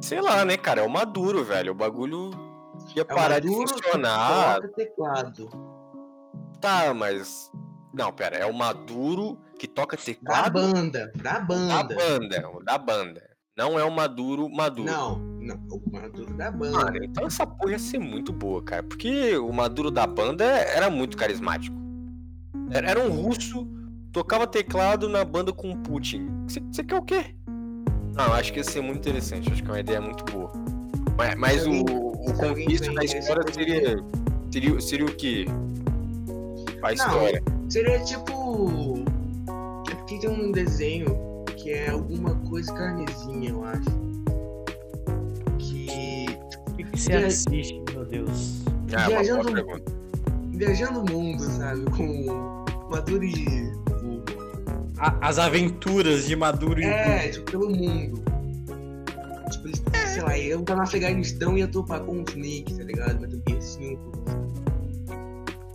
[0.00, 0.80] Sei lá, né, cara?
[0.80, 1.72] É o Maduro, velho.
[1.72, 2.30] O bagulho
[2.96, 4.60] ia É parar de funcionar.
[4.74, 5.48] teclado.
[6.60, 7.50] Tá, mas.
[7.92, 8.36] Não, pera.
[8.36, 11.94] É o Maduro que toca Da teclado banda, da da banda.
[11.94, 12.64] banda.
[12.64, 13.30] Da banda.
[13.56, 14.90] Não é o Maduro Maduro.
[14.90, 16.78] Não, não, o Maduro da banda.
[16.78, 18.82] Mano, então essa porra ia ser muito boa, cara.
[18.82, 21.76] Porque o Maduro da banda era muito carismático.
[22.70, 23.68] Era, um russo,
[24.10, 26.28] tocava teclado na banda com o Putin.
[26.46, 27.36] Você quer o quê?
[28.14, 29.52] Não, acho que ia ser muito interessante.
[29.52, 30.50] Acho que é uma ideia muito boa.
[31.16, 32.24] Mas, mas o, o
[32.78, 33.96] tem da história seria,
[34.50, 34.80] seria.
[34.80, 35.44] Seria o quê?
[36.82, 37.61] A Não.
[37.72, 39.02] Seria tipo.
[39.90, 41.06] É porque tem um desenho
[41.56, 43.88] que é alguma coisa carnezinha, eu acho.
[45.58, 46.26] Que.
[46.68, 48.60] O que, que você E- assiste, meu Deus?
[48.94, 49.82] Ah, uma Viajando-.
[50.50, 51.84] Viajando o mundo, sabe?
[51.92, 53.72] Com Maduro e.
[54.98, 58.22] A- as aventuras de Maduro e É, tipo, pelo mundo.
[59.50, 59.82] Tipo, eles,
[60.12, 63.18] sei lá, eu tava no Afeganistão e eu topar com um Snake, tá ligado?
[63.18, 64.12] Metal Gear 5.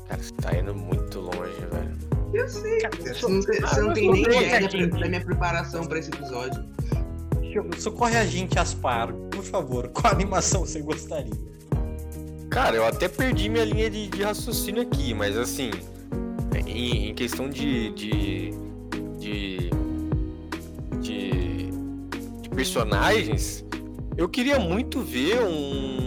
[0.07, 1.97] Cara, você tá indo muito longe, velho.
[2.33, 4.97] Eu sei, Cara, Você sou- não, tem- Ah, você não tem nem bem ideia da,
[4.99, 6.63] da minha preparação pra esse episódio.
[7.79, 9.87] Socorre a gente, Asparo, por favor.
[9.95, 11.31] Qual animação você gostaria?
[12.49, 15.71] Cara, eu até perdi minha linha de, de raciocínio aqui, mas assim,
[16.67, 18.51] em, em questão de de,
[19.19, 19.69] de
[21.01, 21.69] de
[22.41, 23.65] de personagens,
[24.17, 26.06] eu queria muito ver um-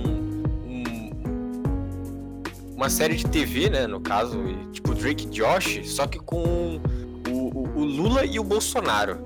[2.80, 4.38] uma série de TV, né, no caso,
[4.72, 6.80] tipo Drake e Josh, só que com
[7.28, 9.18] o, o- o Lula e o Bolsonaro,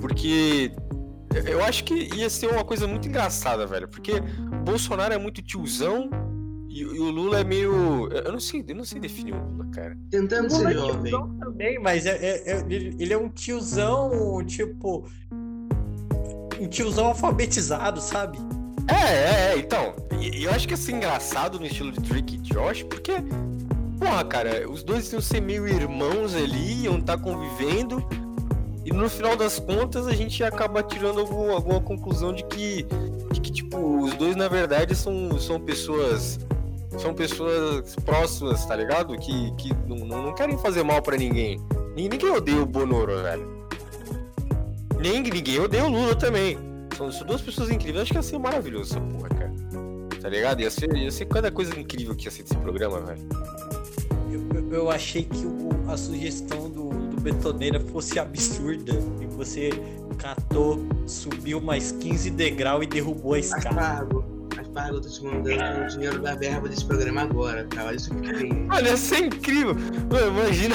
[0.00, 0.70] porque
[1.46, 5.42] eu acho que ia ser uma coisa muito engraçada, velho, porque o Bolsonaro é muito
[5.42, 6.08] tiozão
[6.68, 8.08] e, e o Lula é meio.
[8.12, 9.96] Eu não sei, eu não sei definir o Lula, cara.
[10.08, 11.02] Tentando Lula ser é jovem.
[11.10, 15.04] tiozão também, mas é, é- é- ele, ele é um tiozão, tipo.
[16.60, 18.38] Um tiozão alfabetizado, sabe?
[18.88, 19.94] É, é, é, então.
[20.32, 23.12] Eu acho que ia ser engraçado no estilo de Drake e Josh, porque.
[23.98, 28.06] Porra, cara, os dois iam ser meio irmãos ali, iam estar convivendo.
[28.84, 32.86] E no final das contas a gente ia acabar tirando algum- alguma conclusão de que,
[33.32, 36.38] de que, tipo, os dois na verdade são, são pessoas.
[36.98, 39.16] São pessoas próximas, tá ligado?
[39.18, 41.60] Que, que não, não querem fazer mal pra ninguém.
[41.94, 43.66] Ninguém, odeia o Bonoro, velho.
[44.98, 46.56] Ninguém odeia o Lula também.
[46.96, 47.96] São, duas pessoas incríveis.
[47.96, 49.52] Eu acho que ia ser maravilhoso essa porra, cara.
[50.20, 50.60] Tá ligado?
[50.60, 53.20] Ia ser, ia ser cada coisa incrível que ia ser desse programa, velho.
[54.30, 58.92] Eu, eu- eu achei que o- a sugestão do, do Betoneira fosse absurda.
[59.20, 59.70] E você
[60.18, 63.68] catou, subiu mais 15 degraus e derrubou a escada.
[63.68, 64.24] Aspargo.
[64.58, 67.84] Aspargo, eu tô te mandando o dinheiro da verba desse programa agora, tá?
[67.84, 68.66] Olha isso que tem.
[68.72, 69.74] Olha, ia ser incrível.
[70.10, 70.74] Mano, imagina.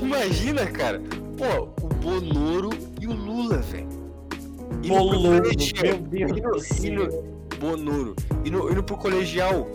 [0.00, 1.00] Imagina, cara.
[1.36, 3.88] Pô, o Bonoro e o Lula, velho.
[4.88, 5.98] Colegial.
[6.10, 7.24] meu Deus do céu.
[7.60, 8.14] Bonoro.
[8.44, 9.66] Indo, indo pro colegial.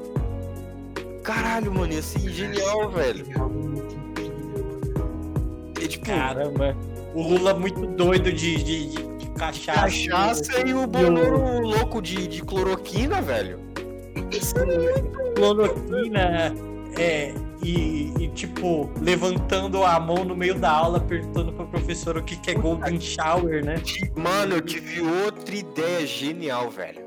[1.24, 3.26] Caralho, mano, ia ser genial, velho.
[3.34, 3.96] É muito.
[5.84, 6.76] É tipo, Caramba.
[7.14, 9.82] O Lula muito doido de, de, de- cachaça.
[9.82, 13.60] cachaça e o Bonoro louco de, de cloroquina, velho.
[15.36, 16.54] cloroquina
[16.98, 22.24] é, e, e, tipo, levantando a mão no meio da aula, perguntando pra professora o
[22.24, 23.76] que, que é Golden Shower, né?
[24.16, 27.02] Mano, eu tive outra ideia genial, velho.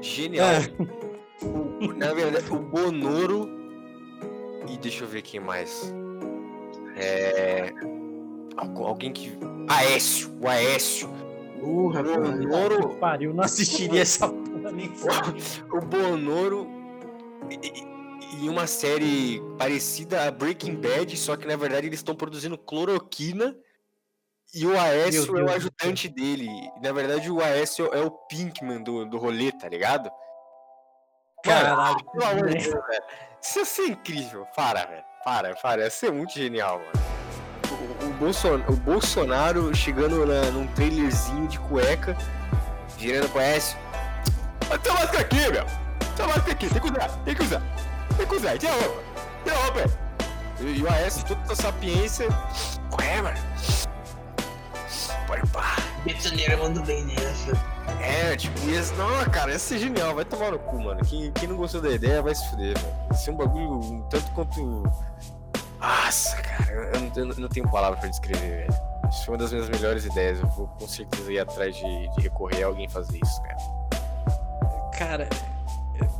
[0.00, 0.46] Genial.
[0.46, 1.44] É.
[1.44, 3.48] O- na verdade, o Bonoro.
[4.68, 5.92] E deixa eu ver quem mais.
[6.96, 7.72] É.
[8.56, 9.32] algu- Alguém que.
[9.68, 11.08] Aécio, o Aécio.
[11.60, 12.20] Porra, O.
[12.22, 12.88] Bonoro.
[12.96, 14.90] Pariu, não assistiria essa porra nem.
[15.72, 16.66] O Bonoro.
[18.32, 22.14] E, e- e uma série parecida a Breaking Bad, só que na verdade eles estão
[22.14, 23.56] produzindo cloroquina.
[24.54, 26.48] E o Aécio é o ajudante dele.
[26.82, 30.08] Na verdade, o Aécio é o Pinkman do, do rolê, tá ligado?
[31.44, 33.02] Caralho, Pelo amor de Deus, velho.
[33.42, 34.46] Isso ia ser incrível.
[34.56, 35.04] Para, velho.
[35.24, 35.82] Para, para.
[35.82, 36.92] Ia ser muito genial, mano.
[38.00, 42.16] O, o Bolson- o Bolsonaro chegando na- num trailerzinho de cueca,
[42.98, 43.76] girando pro Aécio.
[44.68, 45.64] Mas tem máscara aqui, meu.
[46.16, 46.68] Tem máscara aqui.
[46.68, 47.08] Tem que usar.
[47.24, 47.62] Tem que usar.
[48.16, 48.58] Que usar.
[48.58, 49.02] Tira a roupa.
[49.44, 49.80] Tira a roupa.
[49.80, 50.76] aí.
[50.78, 52.28] E, o Aécio, toda essa sapiência.
[52.90, 53.38] Qual é, mano?
[55.26, 55.76] Pode pá.
[56.04, 57.52] Betoneira mandou bem nessa.
[58.00, 61.04] É, tipo, ia, não, cara, ia ser genial, vai tomar no cu, mano.
[61.04, 62.94] Quem, quem não gostou da ideia vai se fuder, velho.
[63.10, 64.82] Ia ser um bagulho um tanto quanto.
[65.80, 68.80] Nossa, cara, eu, eu não, tenho- eu não tenho palavra pra descrever, velho.
[69.10, 70.40] Isso foi uma das minhas melhores ideias.
[70.40, 73.56] Eu vou com certeza ir atrás de, de recorrer a alguém fazer isso, cara.
[74.96, 75.28] Cara,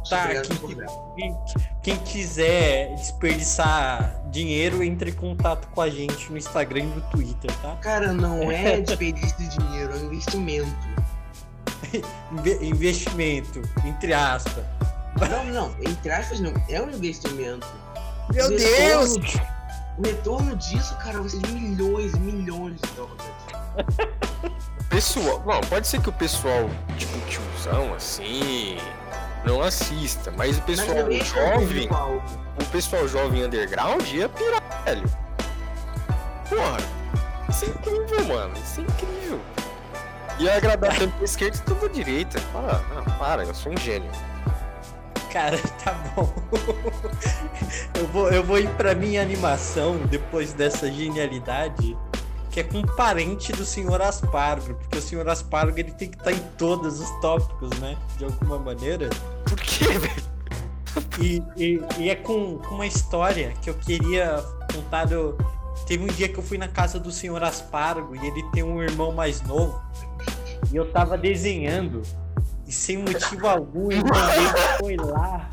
[0.09, 0.25] tá,
[0.63, 1.37] Obrigado quem, quem,
[1.83, 7.51] quem quiser desperdiçar dinheiro, entre em contato com a gente no Instagram e no Twitter,
[7.63, 7.77] tá?
[7.83, 10.77] Cara, não é desperdício de dinheiro, é um investimento.
[12.33, 14.65] Inve- investimento, entre aspas.
[15.31, 17.67] Não, não, entre aspas não, é um investimento.
[18.33, 18.57] Meu Retorno-
[19.19, 19.35] Deus!
[19.99, 23.25] O retorno disso, cara, vai ser de milhões e milhões de dólares.
[24.91, 28.77] Pessoal, bom, pode ser que o pessoal, tipo, tiozão, assim,
[29.47, 31.89] não assista, mas o pessoal Mas é jovem.
[32.61, 35.05] o pessoal jovem underground ia pirar, velho.
[36.49, 36.79] Porra,
[37.49, 38.55] isso é incrível, mano.
[38.59, 39.41] Isso é incrível.
[40.39, 42.41] Ia agradar tanto pra esquerda quanto pra direita.
[42.53, 44.11] Para, não, para, eu sou um gênio.
[45.33, 46.33] Cara, tá bom.
[47.95, 51.97] eu, vou, eu vou ir pra minha animação depois dessa genialidade,
[52.57, 56.17] que é com um parente do Senhor Aspargo, porque o Senhor Aspargo ele tem que
[56.17, 57.99] estar em todos os tópicos, né?
[58.17, 59.11] De alguma maneira.
[59.45, 60.23] Por quê, velho?
[61.21, 64.43] E, e, e é com, com uma história que eu queria
[64.75, 65.05] contar.
[65.05, 65.37] Do...
[65.87, 68.83] Teve um dia que eu fui na casa do senhor Aspargo e ele tem um
[68.83, 69.79] irmão mais novo.
[70.73, 72.01] E eu tava desenhando.
[72.67, 75.51] E sem motivo algum, o irmão dele foi lá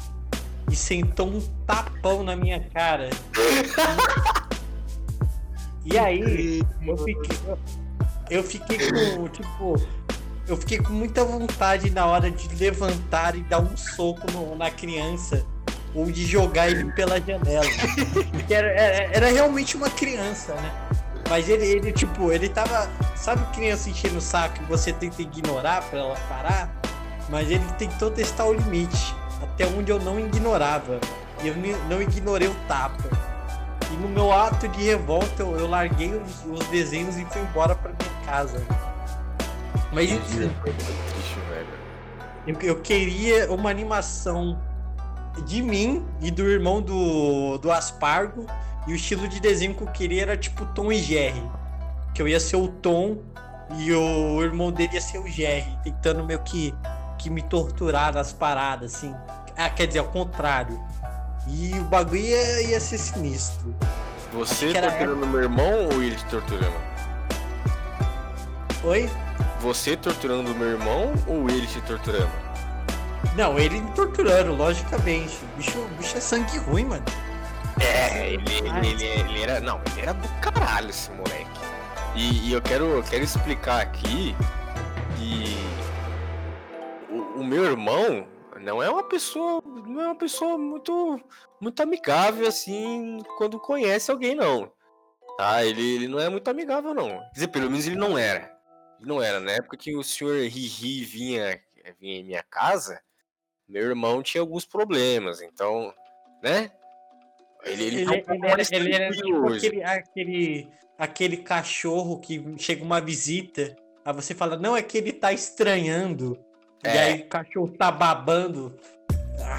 [0.72, 3.10] e sentou um tapão na minha cara.
[3.38, 4.42] E
[5.98, 7.38] aí, eu fiquei,
[8.30, 9.76] eu, fiquei com, tipo,
[10.48, 14.72] eu fiquei com muita vontade na hora de levantar e dar um soco no- na
[14.72, 15.46] criança
[15.93, 17.65] ou de jogar ele pela janela.
[18.32, 20.72] Porque era, era, era realmente uma criança, né?
[21.30, 22.89] Mas ele, ele, tipo, ele tava.
[23.15, 26.74] Sabe criança enchendo o saco e você tenta ignorar pra ela parar?
[27.30, 29.15] Mas ele tentou testar o limite.
[29.41, 31.00] Até onde eu não ignorava.
[31.41, 31.56] E eu
[31.89, 33.33] não ignorei o tapa.
[34.04, 37.92] No meu ato de revolta, eu, eu larguei os, os desenhos e fui embora pra
[37.92, 38.62] minha casa.
[39.94, 40.52] Mas enfim,
[42.46, 44.62] eu, eu queria uma animação
[45.46, 48.46] de mim e do irmão do, do Aspargo.
[48.86, 51.42] E o estilo de desenho que eu queria era tipo Tom e Jerry.
[52.13, 53.20] Que eu ia ser o Tom
[53.78, 55.78] e o irmão dele ia ser o Jerry.
[55.82, 56.76] Tentando meio que,
[57.18, 59.16] que me torturar nas paradas, assim.
[59.56, 60.78] Ah, quer dizer, ao contrário.
[61.47, 63.75] E o bagulho ia, ia ser sinistro.
[64.34, 66.75] Você era- torturando meu irmão ou ele te torturando?
[68.84, 69.10] Oi?
[69.62, 72.32] Você torturando meu irmão ou ele te torturando?
[73.36, 75.38] Não, ele me torturando, logicamente.
[75.43, 77.03] O bicho, o bicho é sangue ruim, mano.
[77.79, 79.60] É, ele, ele, ele, ele era.
[79.60, 81.47] Não, ele era do caralho esse moleque.
[82.15, 84.36] E, e eu quero, eu quero explicar aqui
[85.17, 85.58] que
[87.10, 88.25] o, o meu irmão
[88.63, 89.62] não é uma pessoa.
[89.65, 91.19] Não é uma pessoa muito.
[91.62, 94.71] muito amigável assim quando conhece alguém, não.
[95.38, 95.63] Tá?
[95.65, 97.10] Ele, ele não é muito amigável, não.
[97.10, 98.58] Quer dizer, pelo menos ele não era.
[98.99, 99.39] Ele não era.
[99.39, 101.62] Na época que o senhor Riri vinha,
[101.99, 103.02] vinha em minha casa,
[103.67, 105.93] meu irmão tinha alguns problemas, então,
[106.41, 106.71] né?
[107.65, 112.99] Ele, ele, Ele, ele era, ele era tipo aquele, aquele, aquele cachorro que chega uma
[112.99, 116.38] visita, aí você fala, não, é que ele tá estranhando.
[116.84, 117.04] E É.
[117.04, 118.74] aí o cachorro tá babando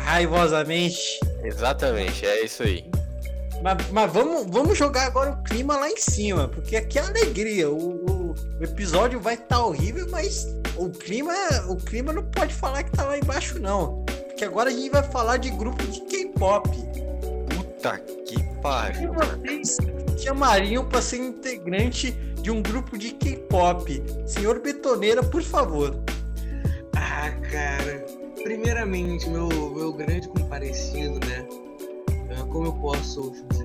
[0.05, 0.99] raivosamente.
[1.43, 2.85] Exatamente, é isso aí.
[3.63, 7.71] Mas, mas vamos, vamos jogar agora o clima lá em cima, porque aqui é alegria.
[7.71, 10.47] O, o- episódio vai estar horrível, mas
[10.77, 11.33] o clima,
[11.69, 14.05] o clima não pode falar que tá lá embaixo, não.
[14.05, 16.69] Porque agora a gente vai falar de grupo de K-pop.
[17.55, 19.13] Puta que pariu.
[19.15, 19.77] vocês
[20.23, 24.03] chamariam para ser integrante de um grupo de K-pop?
[24.27, 25.97] Senhor Betoneira, por favor.
[26.97, 28.05] Ah, cara.
[28.43, 31.47] Primeiramente, meu, meu grande comparecido, né?
[32.31, 33.65] Ah, Como eu posso dizer?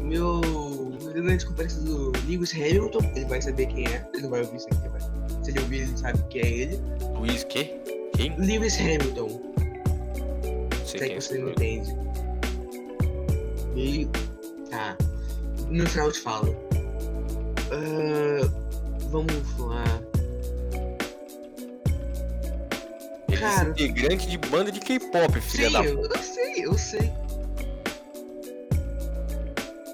[0.00, 0.40] Meu,
[1.02, 4.06] meu grande comparecido Lewis Hamilton, ele vai saber quem é.
[4.12, 5.00] Ele não vai ouvir isso aqui, vai.
[5.42, 6.80] Se ele ouvir, ele sabe quem é ele.
[7.14, 7.80] Luiz, quê?
[8.14, 8.36] Quem?
[8.38, 11.96] Lewis Hamilton, Não sei sei que é você não entende.
[13.74, 14.08] E.
[14.70, 14.96] Tá.
[15.68, 16.56] No final eu te falo.
[17.72, 18.48] Ah,
[19.10, 19.84] vamos lá.
[23.42, 23.68] Cara.
[23.70, 27.12] integrante de banda de K-pop, filha Sim, da eu, eu sei, eu sei.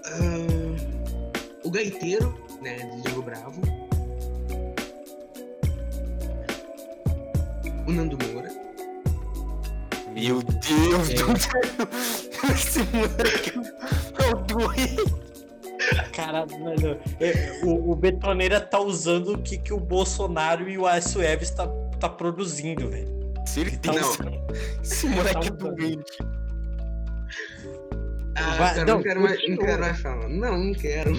[0.06, 0.76] Ah,
[1.64, 3.60] o gaiteiro, né, de Diego Bravo.
[7.86, 8.50] O Nando Moura.
[10.12, 11.14] Meu Deus É.
[11.14, 11.60] do céu!
[12.54, 13.52] Esse moleque
[14.18, 15.28] é o doente.
[16.12, 16.98] Caralho, mano.
[17.20, 21.50] é, o, o Betoneira tá usando o que, que o Bolsonaro e o Aécio Eves
[21.50, 21.66] tá,
[22.00, 23.17] tá produzindo, velho.
[23.48, 24.18] Certeza.
[24.82, 26.18] Esse moleque é doente.
[28.36, 30.28] Ah, Vai- cara, não, não, quero mais, não quero mais falar.
[30.28, 31.12] Não, não quero.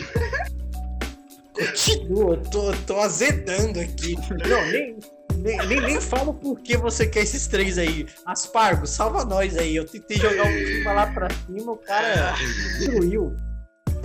[1.53, 4.15] Continua, eu tô, tô azedando aqui.
[4.47, 4.97] Não, nem,
[5.35, 8.07] nem, nem, nem falo por que você quer esses três aí.
[8.25, 9.75] Aspargo, salva nós aí.
[9.75, 12.33] Eu tentei jogar um clima lá pra cima, o cara
[12.77, 13.35] destruiu.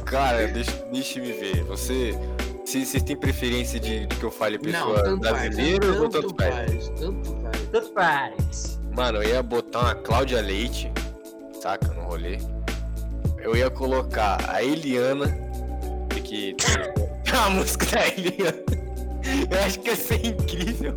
[0.06, 1.62] Cara, deixa, deixa me ver.
[1.64, 2.12] Você.
[2.64, 5.18] Se vocês têm preferência de, de que eu fale Não, pessoa faz.
[5.18, 6.88] brasileira ou Tanto tanto faz?
[6.98, 7.33] tanto.
[7.74, 8.78] Tanto faz.
[8.94, 10.92] Mano, eu ia botar uma Cláudia Leite,
[11.60, 12.38] saca, no rolê.
[13.38, 15.26] Eu ia colocar a Eliana,
[16.22, 16.54] que
[17.36, 18.62] a música da Eliana.
[19.50, 20.94] Eu acho que ia ser incrível.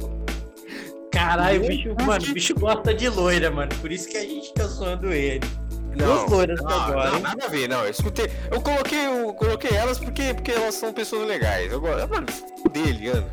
[1.11, 3.71] Caralho, o bicho, mano, o bicho gosta de loira, mano.
[3.81, 5.47] Por isso que a gente tá zoando ele.
[5.95, 7.85] Duas loiras não, agora, não, nada a ver, não.
[7.85, 8.29] Eu escutei.
[8.51, 11.71] Eu coloquei, eu coloquei elas porque, porque elas são pessoas legais.
[11.71, 12.07] Eu gosto.
[12.07, 13.25] Mano, se odeia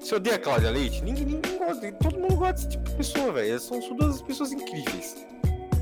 [0.00, 1.92] Se odeia a Cláudia Leite, ninguém, ninguém gosta.
[1.92, 3.60] Todo mundo gosta desse tipo de pessoa, velho.
[3.60, 5.26] São, são duas pessoas incríveis.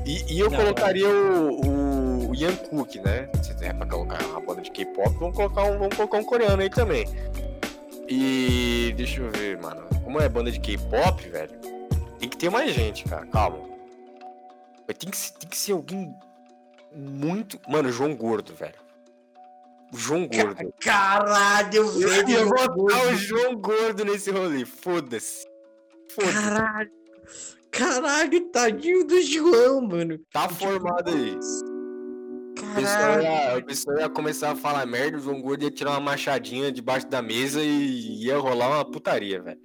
[0.05, 3.29] E, e eu Não, colocaria o, o Ian Cook, né?
[3.41, 6.61] Se é pra colocar uma banda de K-pop, vamos colocar um, vamos colocar um coreano
[6.61, 7.05] aí também.
[8.07, 9.83] E deixa eu ver, mano.
[10.03, 11.51] Como é banda de K-pop, velho,
[12.19, 13.25] tem que ter mais gente, cara.
[13.27, 13.59] Calma.
[14.87, 16.13] Mas tem que, tem que ser alguém
[16.93, 17.59] muito.
[17.67, 18.88] Mano, João Gordo, velho.
[19.93, 20.73] João Gordo.
[20.81, 22.49] Caralho, Eu ia velho.
[22.49, 24.65] botar o João Gordo nesse rolê.
[24.65, 25.45] Foda-se.
[26.11, 26.33] Foda-se.
[26.33, 26.91] Caralho.
[27.71, 30.19] Caralho, tadinho do João, mano.
[30.31, 31.37] Tá formado aí.
[32.57, 33.23] Caralho.
[33.23, 36.71] ia, o pessoal ia começar a falar merda, o João Gordo ia tirar uma machadinha
[36.71, 39.59] debaixo da mesa e ia rolar uma putaria, velho.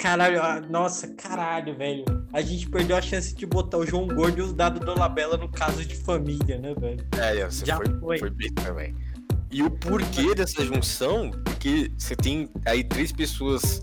[0.00, 2.04] Caralho, ah, nossa, caralho, velho.
[2.32, 5.36] A gente perdeu a chance de botar o João Gordo e os dados do Labela
[5.36, 7.06] no caso de família, né, velho?
[7.18, 8.18] É, você Já foi, foi.
[8.18, 8.96] foi bem também.
[9.50, 13.80] E o porquê dessa junção, porque você tem aí três pessoas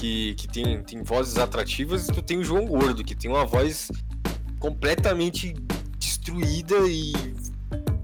[0.00, 3.44] que, que tem, tem vozes atrativas e tu tem o João Gordo, que tem uma
[3.46, 3.90] voz
[4.58, 5.54] completamente
[5.98, 7.12] destruída e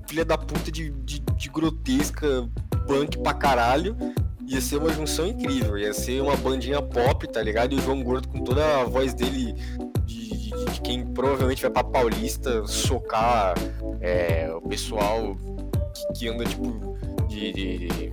[0.09, 2.48] filha da puta de, de, de grotesca,
[2.86, 3.96] punk pra caralho.
[4.46, 7.72] Ia ser uma junção incrível, ia ser uma bandinha pop, tá ligado?
[7.74, 9.55] E o João Gordo com toda a voz dele
[10.05, 13.55] de, de- de quem provavelmente vai pra Paulista socar
[14.00, 15.36] é, o pessoal
[15.93, 16.97] que, que anda tipo
[17.28, 18.12] de, de- de-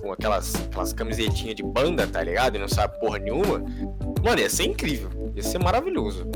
[0.00, 2.56] com, aquelas, aquelas camisetinhas de banda, tá ligado?
[2.56, 3.62] E não sabe porra nenhuma.
[4.22, 6.26] Mano, ia ser incrível, ia ser maravilhoso.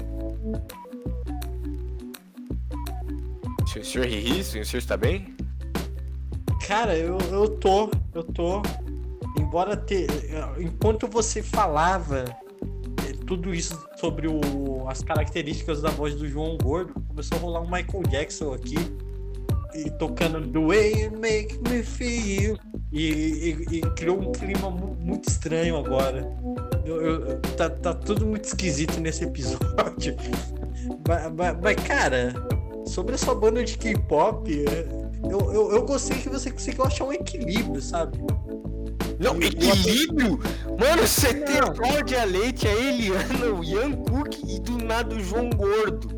[3.78, 5.34] O senhor Riri, o senhor está bem?
[6.66, 8.62] Cara, eu, eu tô, eu tô.
[9.38, 10.06] Embora ter.
[10.58, 12.24] Enquanto você falava
[13.06, 17.60] eh, tudo isso sobre o, as características da voz do João Gordo, começou a rolar
[17.60, 18.76] um Michael Jackson aqui.
[19.84, 22.56] E tocando The Way You Make Me Feel.
[22.92, 23.02] E,
[23.70, 26.26] e- e criou um clima mu- muito estranho agora.
[26.84, 30.16] Eu- eu- tá, tá tudo muito esquisito nesse episódio.
[31.08, 32.32] Mas, mas- mas, cara,
[32.86, 34.86] sobre a sua banda de K-pop, eh,
[35.28, 38.18] eu, eu, eu gostei que você conseguiu achar um equilíbrio, sabe?
[39.18, 40.38] Não, equilíbrio?
[40.78, 41.56] Mano, você tem.
[41.76, 46.08] Cláudia Leite, a Eliana, o Ian Cook e do nada o João Gordo.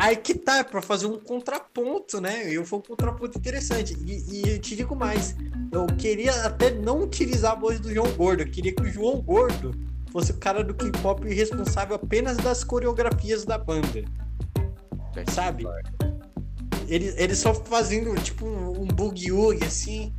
[0.00, 2.50] Aí que tá, é pra fazer um contraponto, né?
[2.50, 3.94] E foi um contraponto interessante.
[4.06, 5.36] E, e eu te digo mais,
[5.70, 9.20] eu queria até não utilizar a voz do João Gordo, eu queria que o João
[9.20, 9.74] Gordo
[10.10, 14.02] fosse o cara do K-pop responsável apenas das coreografias da banda.
[15.30, 15.66] Sabe?
[16.88, 20.14] Ele, ele só fazendo tipo um, um boogie assim,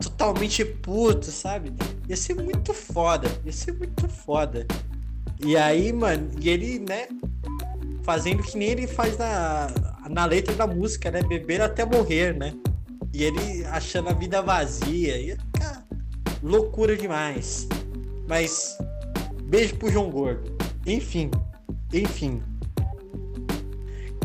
[0.00, 1.72] totalmente puto, sabe?
[2.08, 4.66] Ia ser muito foda, ia ser muito foda.
[5.46, 7.06] E aí, mano, e ele, né,
[8.02, 9.68] fazendo que nem ele faz na,
[10.08, 11.22] na letra da música, né?
[11.22, 12.54] Beber até morrer, né?
[13.12, 15.16] E ele achando a vida vazia.
[15.20, 15.86] Ia ficar
[16.42, 17.68] loucura demais.
[18.28, 18.78] Mas,
[19.44, 20.56] beijo pro João Gordo.
[20.86, 21.30] Enfim,
[21.92, 22.42] enfim.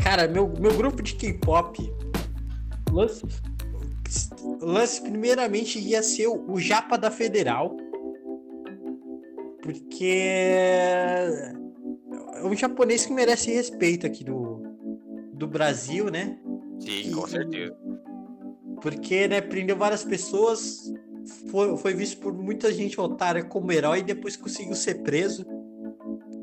[0.02, 1.92] Cara, meu, meu grupo de K-pop.
[2.92, 3.24] Lance,
[4.60, 7.76] lance primeiramente ia ser o, Japa da Federal.
[9.62, 11.12] Porque
[12.44, 14.62] um japonês que merece respeito aqui do,
[15.32, 16.38] do Brasil, né?
[16.80, 17.76] Sim, com certeza.
[18.82, 20.92] Porque, né, prendeu várias pessoas,
[21.50, 25.44] foi, foi visto por muita gente otária como herói e depois conseguiu ser preso.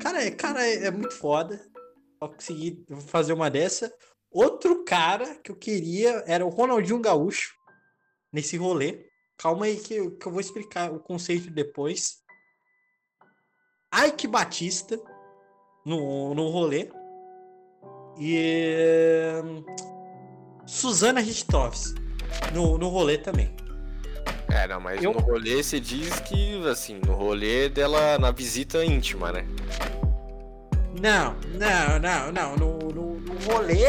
[0.00, 1.60] cara, é, cara é, é muito foda.
[2.18, 3.92] Pra conseguir fazer uma dessa.
[4.30, 7.54] Outro cara que eu queria era o Ronaldinho Gaúcho.
[8.32, 9.06] Nesse rolê.
[9.36, 12.22] Calma aí que, eu- que eu vou explicar o conceito depois.
[14.06, 14.98] Ike Batista
[15.84, 16.88] no, no rolê.
[18.18, 19.32] E.
[20.66, 21.94] Suzana Richthofen
[22.54, 23.54] no, no rolê também.
[24.50, 28.84] É, não, mas Eu- no rolê você diz que, assim, no rolê dela na visita
[28.84, 29.44] íntima, né?
[31.00, 32.56] Não, não, não, não.
[32.56, 33.84] No, no, no rolê,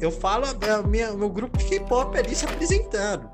[0.00, 0.46] eu falo
[0.86, 3.28] minha, meu grupo de K-pop ali se apresentando.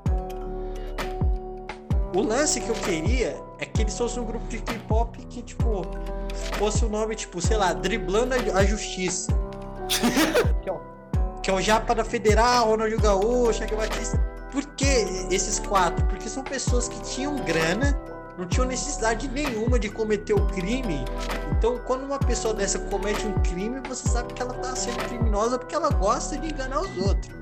[2.19, 5.83] O lance que eu queria é que eles fossem um grupo de K-pop que, tipo,
[6.57, 9.31] fosse o nome, tipo, sei lá, Driblando a Justiça.
[10.61, 10.81] que, é o,
[11.41, 14.17] que é o Japa da Federal, Ronaldinho Gaúcho, Ike Batista.
[14.51, 16.05] Por que esses quatro?
[16.07, 17.97] Porque são pessoas que tinham grana,
[18.37, 21.05] não tinham necessidade nenhuma de cometer o crime
[21.59, 25.59] então, quando uma pessoa dessa comete um crime, você sabe que ela tá sendo criminosa
[25.59, 27.35] porque ela gosta de enganar os outros.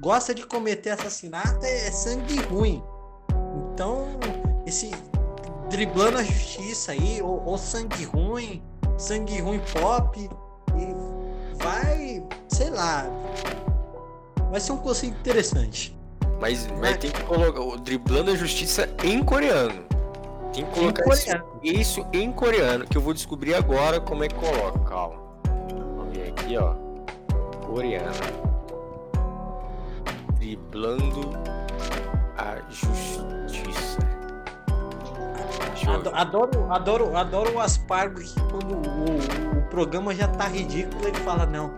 [0.00, 2.82] Gosta de cometer assassinato, é, é sangue ruim.
[3.74, 4.06] Então,
[4.64, 4.92] esse
[5.68, 8.62] driblando a justiça aí, ou, ou sangue ruim,
[8.96, 10.30] sangue ruim pop,
[10.76, 13.04] e vai, sei lá,
[14.48, 15.98] vai ser um conceito interessante.
[16.40, 19.82] Mas, mas Mas- tem que colocar o driblando a justiça em coreano.
[20.52, 21.46] Tem que Em colocar isso, coreano.
[21.64, 24.78] isso em coreano, que eu vou descobrir agora como é que coloca.
[24.88, 25.16] Calma.
[25.96, 26.74] Vamos ver aqui, ó.
[27.66, 28.12] Coreana.
[30.38, 31.30] Driblando
[32.38, 33.33] a justiça.
[35.74, 40.46] Deixa eu Ado- Adoro, adoro, adoro o Aspargo que quando o, o programa já tá
[40.46, 41.70] ridículo, ele fala, não,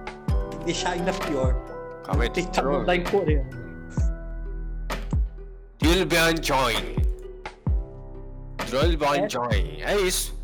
[0.51, 1.55] tem que deixar ainda pior.
[2.05, 3.49] Calma aí, Tentar mudar em coreano.
[5.79, 6.97] Dilban Join.
[8.69, 9.29] Dilban É.
[9.29, 9.81] Join.
[9.83, 10.39] É isso.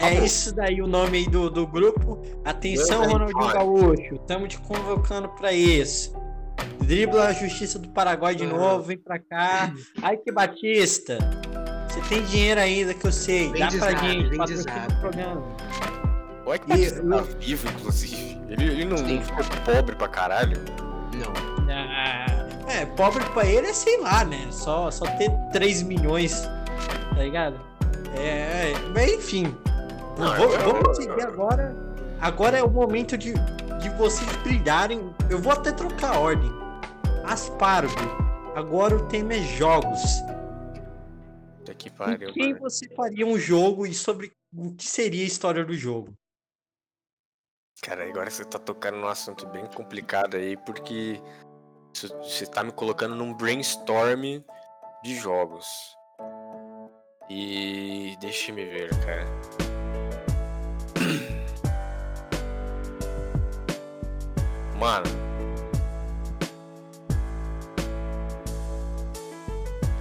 [0.00, 2.20] É isso daí o nome aí do, do grupo.
[2.44, 3.52] Atenção, Ronaldinho.
[3.52, 4.14] Gaúcho.
[4.14, 6.12] Estamos te convocando pra isso.
[6.80, 8.48] Dribla a justiça do Paraguai de Ah.
[8.48, 9.72] novo, vem pra cá.
[10.02, 11.18] Ai que Batista.
[11.92, 13.50] Você tem dinheiro ainda que eu sei.
[13.52, 14.92] Vem Dá pra gente, patrocina zap.
[14.92, 15.42] o programa.
[16.46, 18.40] O Ike E Batista tá eu- vivo, inclusive.
[18.48, 19.16] Ele, ele não, Sim.
[19.16, 20.56] não ficou pobre pra caralho.
[21.14, 21.52] Não.
[21.70, 24.46] Ah, é, pobre pra ele é sei lá, né?
[24.50, 26.42] Só, só ter 3 milhões,
[27.14, 27.56] tá ligado?
[28.16, 29.54] É, mas enfim.
[30.18, 31.74] Não, Vou- eu- vamos seguir agora.
[32.20, 35.10] Agora é o momento de, de vocês brilharem.
[35.30, 36.50] Eu vou até trocar a ordem.
[37.24, 37.92] Aspargo.
[38.54, 40.00] Agora o tema é jogos.
[41.62, 42.32] Puta que Com pariu.
[42.32, 42.60] quem mano.
[42.60, 46.12] você faria um jogo e sobre o que seria a história do jogo?
[47.80, 51.20] Cara, agora você tá tocando num assunto bem complicado aí, porque
[51.94, 54.42] você tá me colocando num brainstorm
[55.04, 55.66] de jogos.
[57.30, 59.24] E deixa me ver, cara.
[64.78, 65.31] Mano.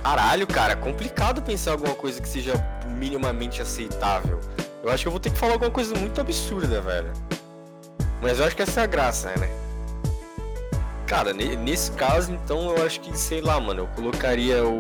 [0.04, 2.54] Caralho, cara, complicado pensar alguma coisa que seja
[2.88, 4.40] minimamente aceitável.
[4.84, 7.12] Eu acho que eu vou ter que falar alguma coisa muito absurda, velho.
[8.22, 9.50] Mas eu acho que essa é a graça, né?
[11.06, 14.80] Cara, ne- nesse caso, então, eu acho que, sei lá, mano, eu colocaria o.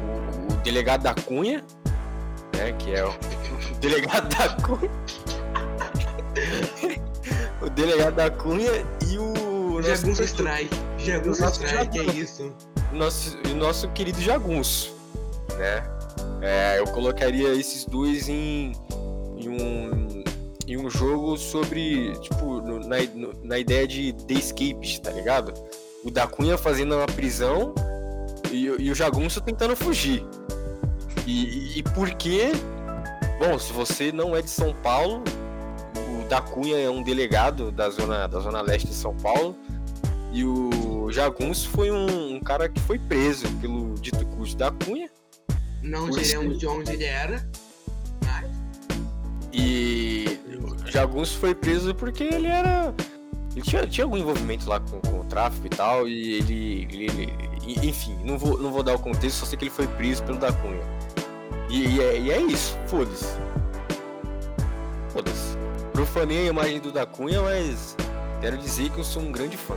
[0.00, 1.62] O, o delegado da Cunha,
[2.56, 2.72] né?
[2.78, 4.90] Que é o, o delegado da Cunha.
[7.60, 8.70] o delegado da Cunha
[9.08, 9.82] e o.
[9.82, 10.76] Jagunço Strike.
[10.98, 12.54] Jagunço Strike, é isso.
[12.92, 14.94] Nosso, o nosso querido Jagunço,
[15.58, 15.82] né?
[16.42, 18.72] É, eu colocaria esses dois em,
[19.36, 20.24] em, um,
[20.66, 25.52] em um jogo sobre, tipo, no- na, no- na ideia de The Escapist, tá ligado?
[26.04, 27.74] O da Cunha fazendo uma prisão
[28.52, 30.24] e, e o Jagunço tentando fugir.
[31.26, 31.44] E,
[31.76, 32.52] e, e por quê?
[33.38, 35.22] Bom, se você não é de São Paulo,
[36.20, 39.56] o da Cunha é um delegado da zona, da zona leste de São Paulo.
[40.36, 45.08] E o Jagunço foi um, um cara que foi preso pelo dito cujo da Cunha.
[45.82, 47.48] Não diremos de onde ele era.
[48.22, 48.50] Mas
[49.50, 52.94] E o Jagunço foi preso porque ele era.
[53.52, 56.06] Ele tinha, tinha algum envolvimento lá com, com o tráfico e tal.
[56.06, 56.86] E ele.
[56.92, 57.32] ele-
[57.66, 60.22] e- enfim, não vou, não vou dar o contexto, só sei que ele foi preso
[60.22, 60.82] pelo da Cunha.
[61.70, 63.34] E, e é, e é isso, foda-se.
[65.08, 65.56] Foda-se.
[65.94, 67.96] Profanei a imagem do da Cunha, mas
[68.42, 69.74] quero dizer que eu sou um grande fã.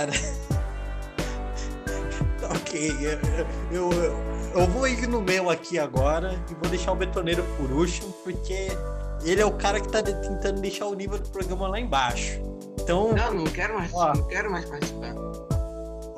[0.00, 0.12] Cara.
[2.54, 2.90] ok,
[3.70, 3.90] eu, eu,
[4.54, 8.68] eu vou ir no meu aqui agora e vou deixar o betoneiro por último, porque
[9.22, 12.40] ele é o cara que tá tentando deixar o nível do programa lá embaixo.
[12.80, 13.92] Então, não, não quero mais.
[13.92, 14.14] Ó.
[14.14, 15.14] Não quero mais participar.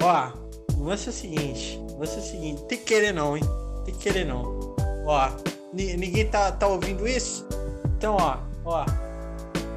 [0.00, 0.30] ó,
[0.78, 3.42] o lance é o seguinte: o lance é o seguinte, tem que querer não, hein?
[3.84, 4.76] Tem que querer não.
[5.06, 5.28] Ó,
[5.72, 7.44] ni- ninguém tá, tá ouvindo isso?
[7.96, 8.86] Então, ó, ó.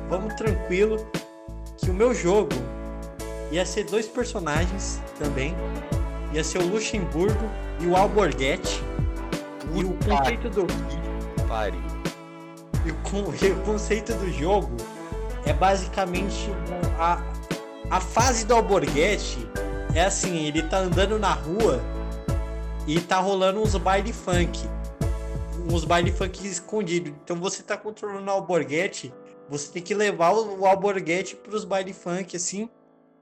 [0.10, 1.04] Vamos tranquilo.
[1.78, 2.50] Que o meu jogo
[3.56, 5.56] ia ser dois personagens também.
[6.34, 7.50] Ia ser o Luxemburgo
[7.80, 8.84] e o Alborguete.
[9.74, 10.68] E o conceito do,
[11.48, 11.80] pariu.
[12.86, 14.76] e o, con- e o conceito do jogo
[15.46, 16.50] é basicamente
[17.00, 17.22] a,
[17.90, 19.50] a fase do Alborguete
[19.94, 21.82] é assim, ele tá andando na rua
[22.86, 24.60] e tá rolando uns baile funk.
[25.72, 27.14] Uns baile funk escondidos.
[27.24, 29.14] Então você tá controlando o Alborguete,
[29.50, 32.70] você tem que levar o, o Alborguete pros baile funk, assim,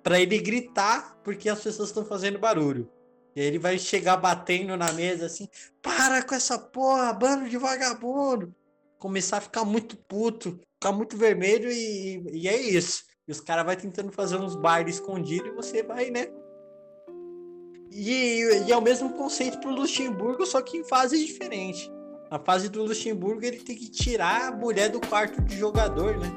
[0.04, 2.90] pra ele gritar porque as pessoas estão fazendo barulho.
[3.36, 5.48] E aí ele vai chegar batendo na mesa assim,
[5.82, 8.54] para com essa porra, bando de vagabundo
[9.04, 13.04] começar a ficar muito puto, ficar muito vermelho e, e é isso.
[13.28, 16.28] E os caras vai tentando fazer uns bailes escondidos e você vai, né?
[17.92, 21.92] E, e é o mesmo conceito pro Luxemburgo, só que em fase diferente.
[22.32, 26.32] Na fase do Luxemburgo, ele tem que tirar a mulher do quarto de jogador, né?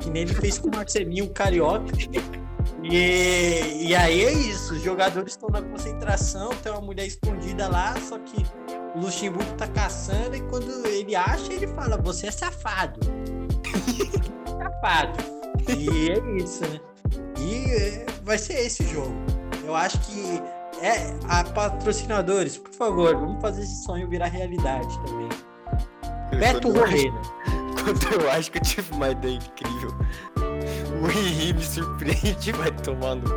[0.00, 1.84] Que nem ele fez com o Marcelinho Carioca.
[2.82, 7.94] E, e aí é isso, os jogadores estão na concentração, tem uma mulher escondida lá,
[8.00, 8.44] só que
[8.94, 13.00] o Luxemburgo tá caçando e quando ele acha, ele fala, você é safado.
[14.46, 15.18] safado.
[15.68, 16.80] E é isso, né?
[17.40, 19.14] E é, vai ser esse jogo.
[19.64, 20.42] Eu acho que
[20.82, 25.28] é a patrocinadores, por favor, vamos fazer esse sonho virar realidade também.
[26.38, 27.14] Beto Roreira.
[27.84, 29.90] Quando eu acho que eu tive uma ideia incrível,
[31.06, 33.28] o Henry me surpreende, vai tomar no.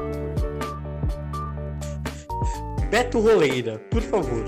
[2.89, 4.45] Beto Roleira, por favor.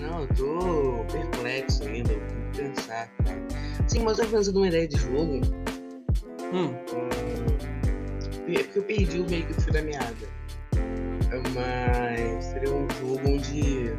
[0.00, 3.42] Não, eu tô perplexo ainda, eu tenho que pensar, cara.
[3.88, 5.40] Sim, mas eu tô pensando numa ideia de jogo.
[6.52, 7.08] Hum, hum,
[8.48, 10.36] É porque eu perdi o meio que o fio da meada.
[11.54, 13.92] Mas seria um jogo onde.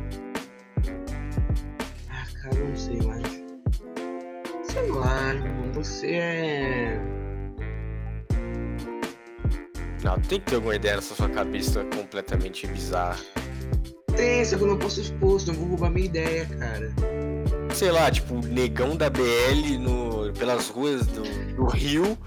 [2.09, 3.43] Ah, cara, não sei mais.
[4.72, 5.34] Sei lá,
[5.78, 6.99] você é.
[10.03, 13.19] Não, tem que ter alguma ideia nessa sua cabeça completamente bizarra.
[14.15, 16.93] Tem, só que eu não posso expor, senão eu vou roubar minha ideia, cara.
[17.75, 21.23] Sei lá, tipo, negão da BL no, pelas ruas do,
[21.55, 22.17] do Rio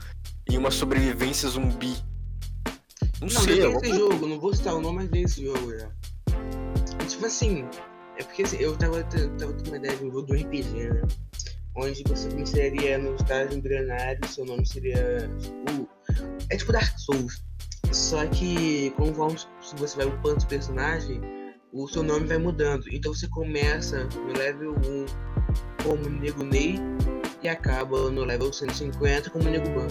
[0.49, 1.97] e uma sobrevivência zumbi.
[3.21, 5.73] Não, Não, sei, eu esse jogo, não vou citar o nome, mas tem esse jogo
[5.77, 5.91] já.
[7.09, 7.67] Tipo assim,
[8.17, 11.03] é porque assim, eu tava, tava tendo uma ideia de um jogo do RPG, né?
[11.77, 15.31] Onde você começaria no estágio embrionário, seu nome seria.
[15.39, 15.89] Tipo,
[16.51, 17.43] é tipo Dark Souls.
[17.93, 21.21] Só que conforme se você vai upando o personagem,
[21.73, 22.85] o seu nome vai mudando.
[22.93, 26.77] Então você começa no level 1 como Nego Ney
[27.43, 29.89] e acaba no level 150 como Nego Ban.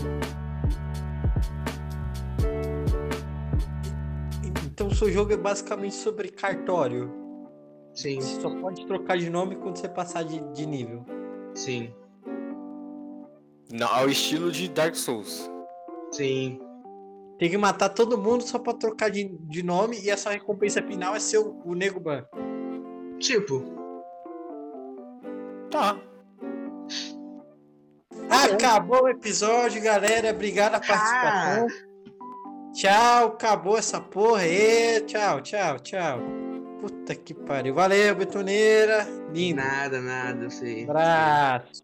[4.80, 7.12] então o seu jogo é basicamente sobre cartório.
[7.94, 11.06] Sim, Você só pode trocar de nome quando você passar de, de nível.
[11.60, 11.94] Sim,
[13.72, 15.50] Não, ao estilo de Dark Souls.
[16.12, 16.60] sim.
[17.38, 21.16] Tem que matar todo mundo só pra trocar de, de nome e essa recompensa final
[21.16, 22.26] é ser o, o Nego Ban.
[23.18, 23.64] Tipo,
[25.72, 25.98] Tá.
[28.30, 30.32] Acabou o episódio, galera.
[30.32, 31.68] Obrigado a participação.
[32.74, 35.00] Tchau, acabou essa porra aí.
[35.06, 36.20] Tchau, tchau, tchau.
[36.82, 37.74] Puta que pariu.
[37.74, 39.08] Valeu, betoneira.
[39.34, 39.62] Lindo.
[39.62, 40.84] nada, nada, eu sei.
[40.84, 41.84] Abraço.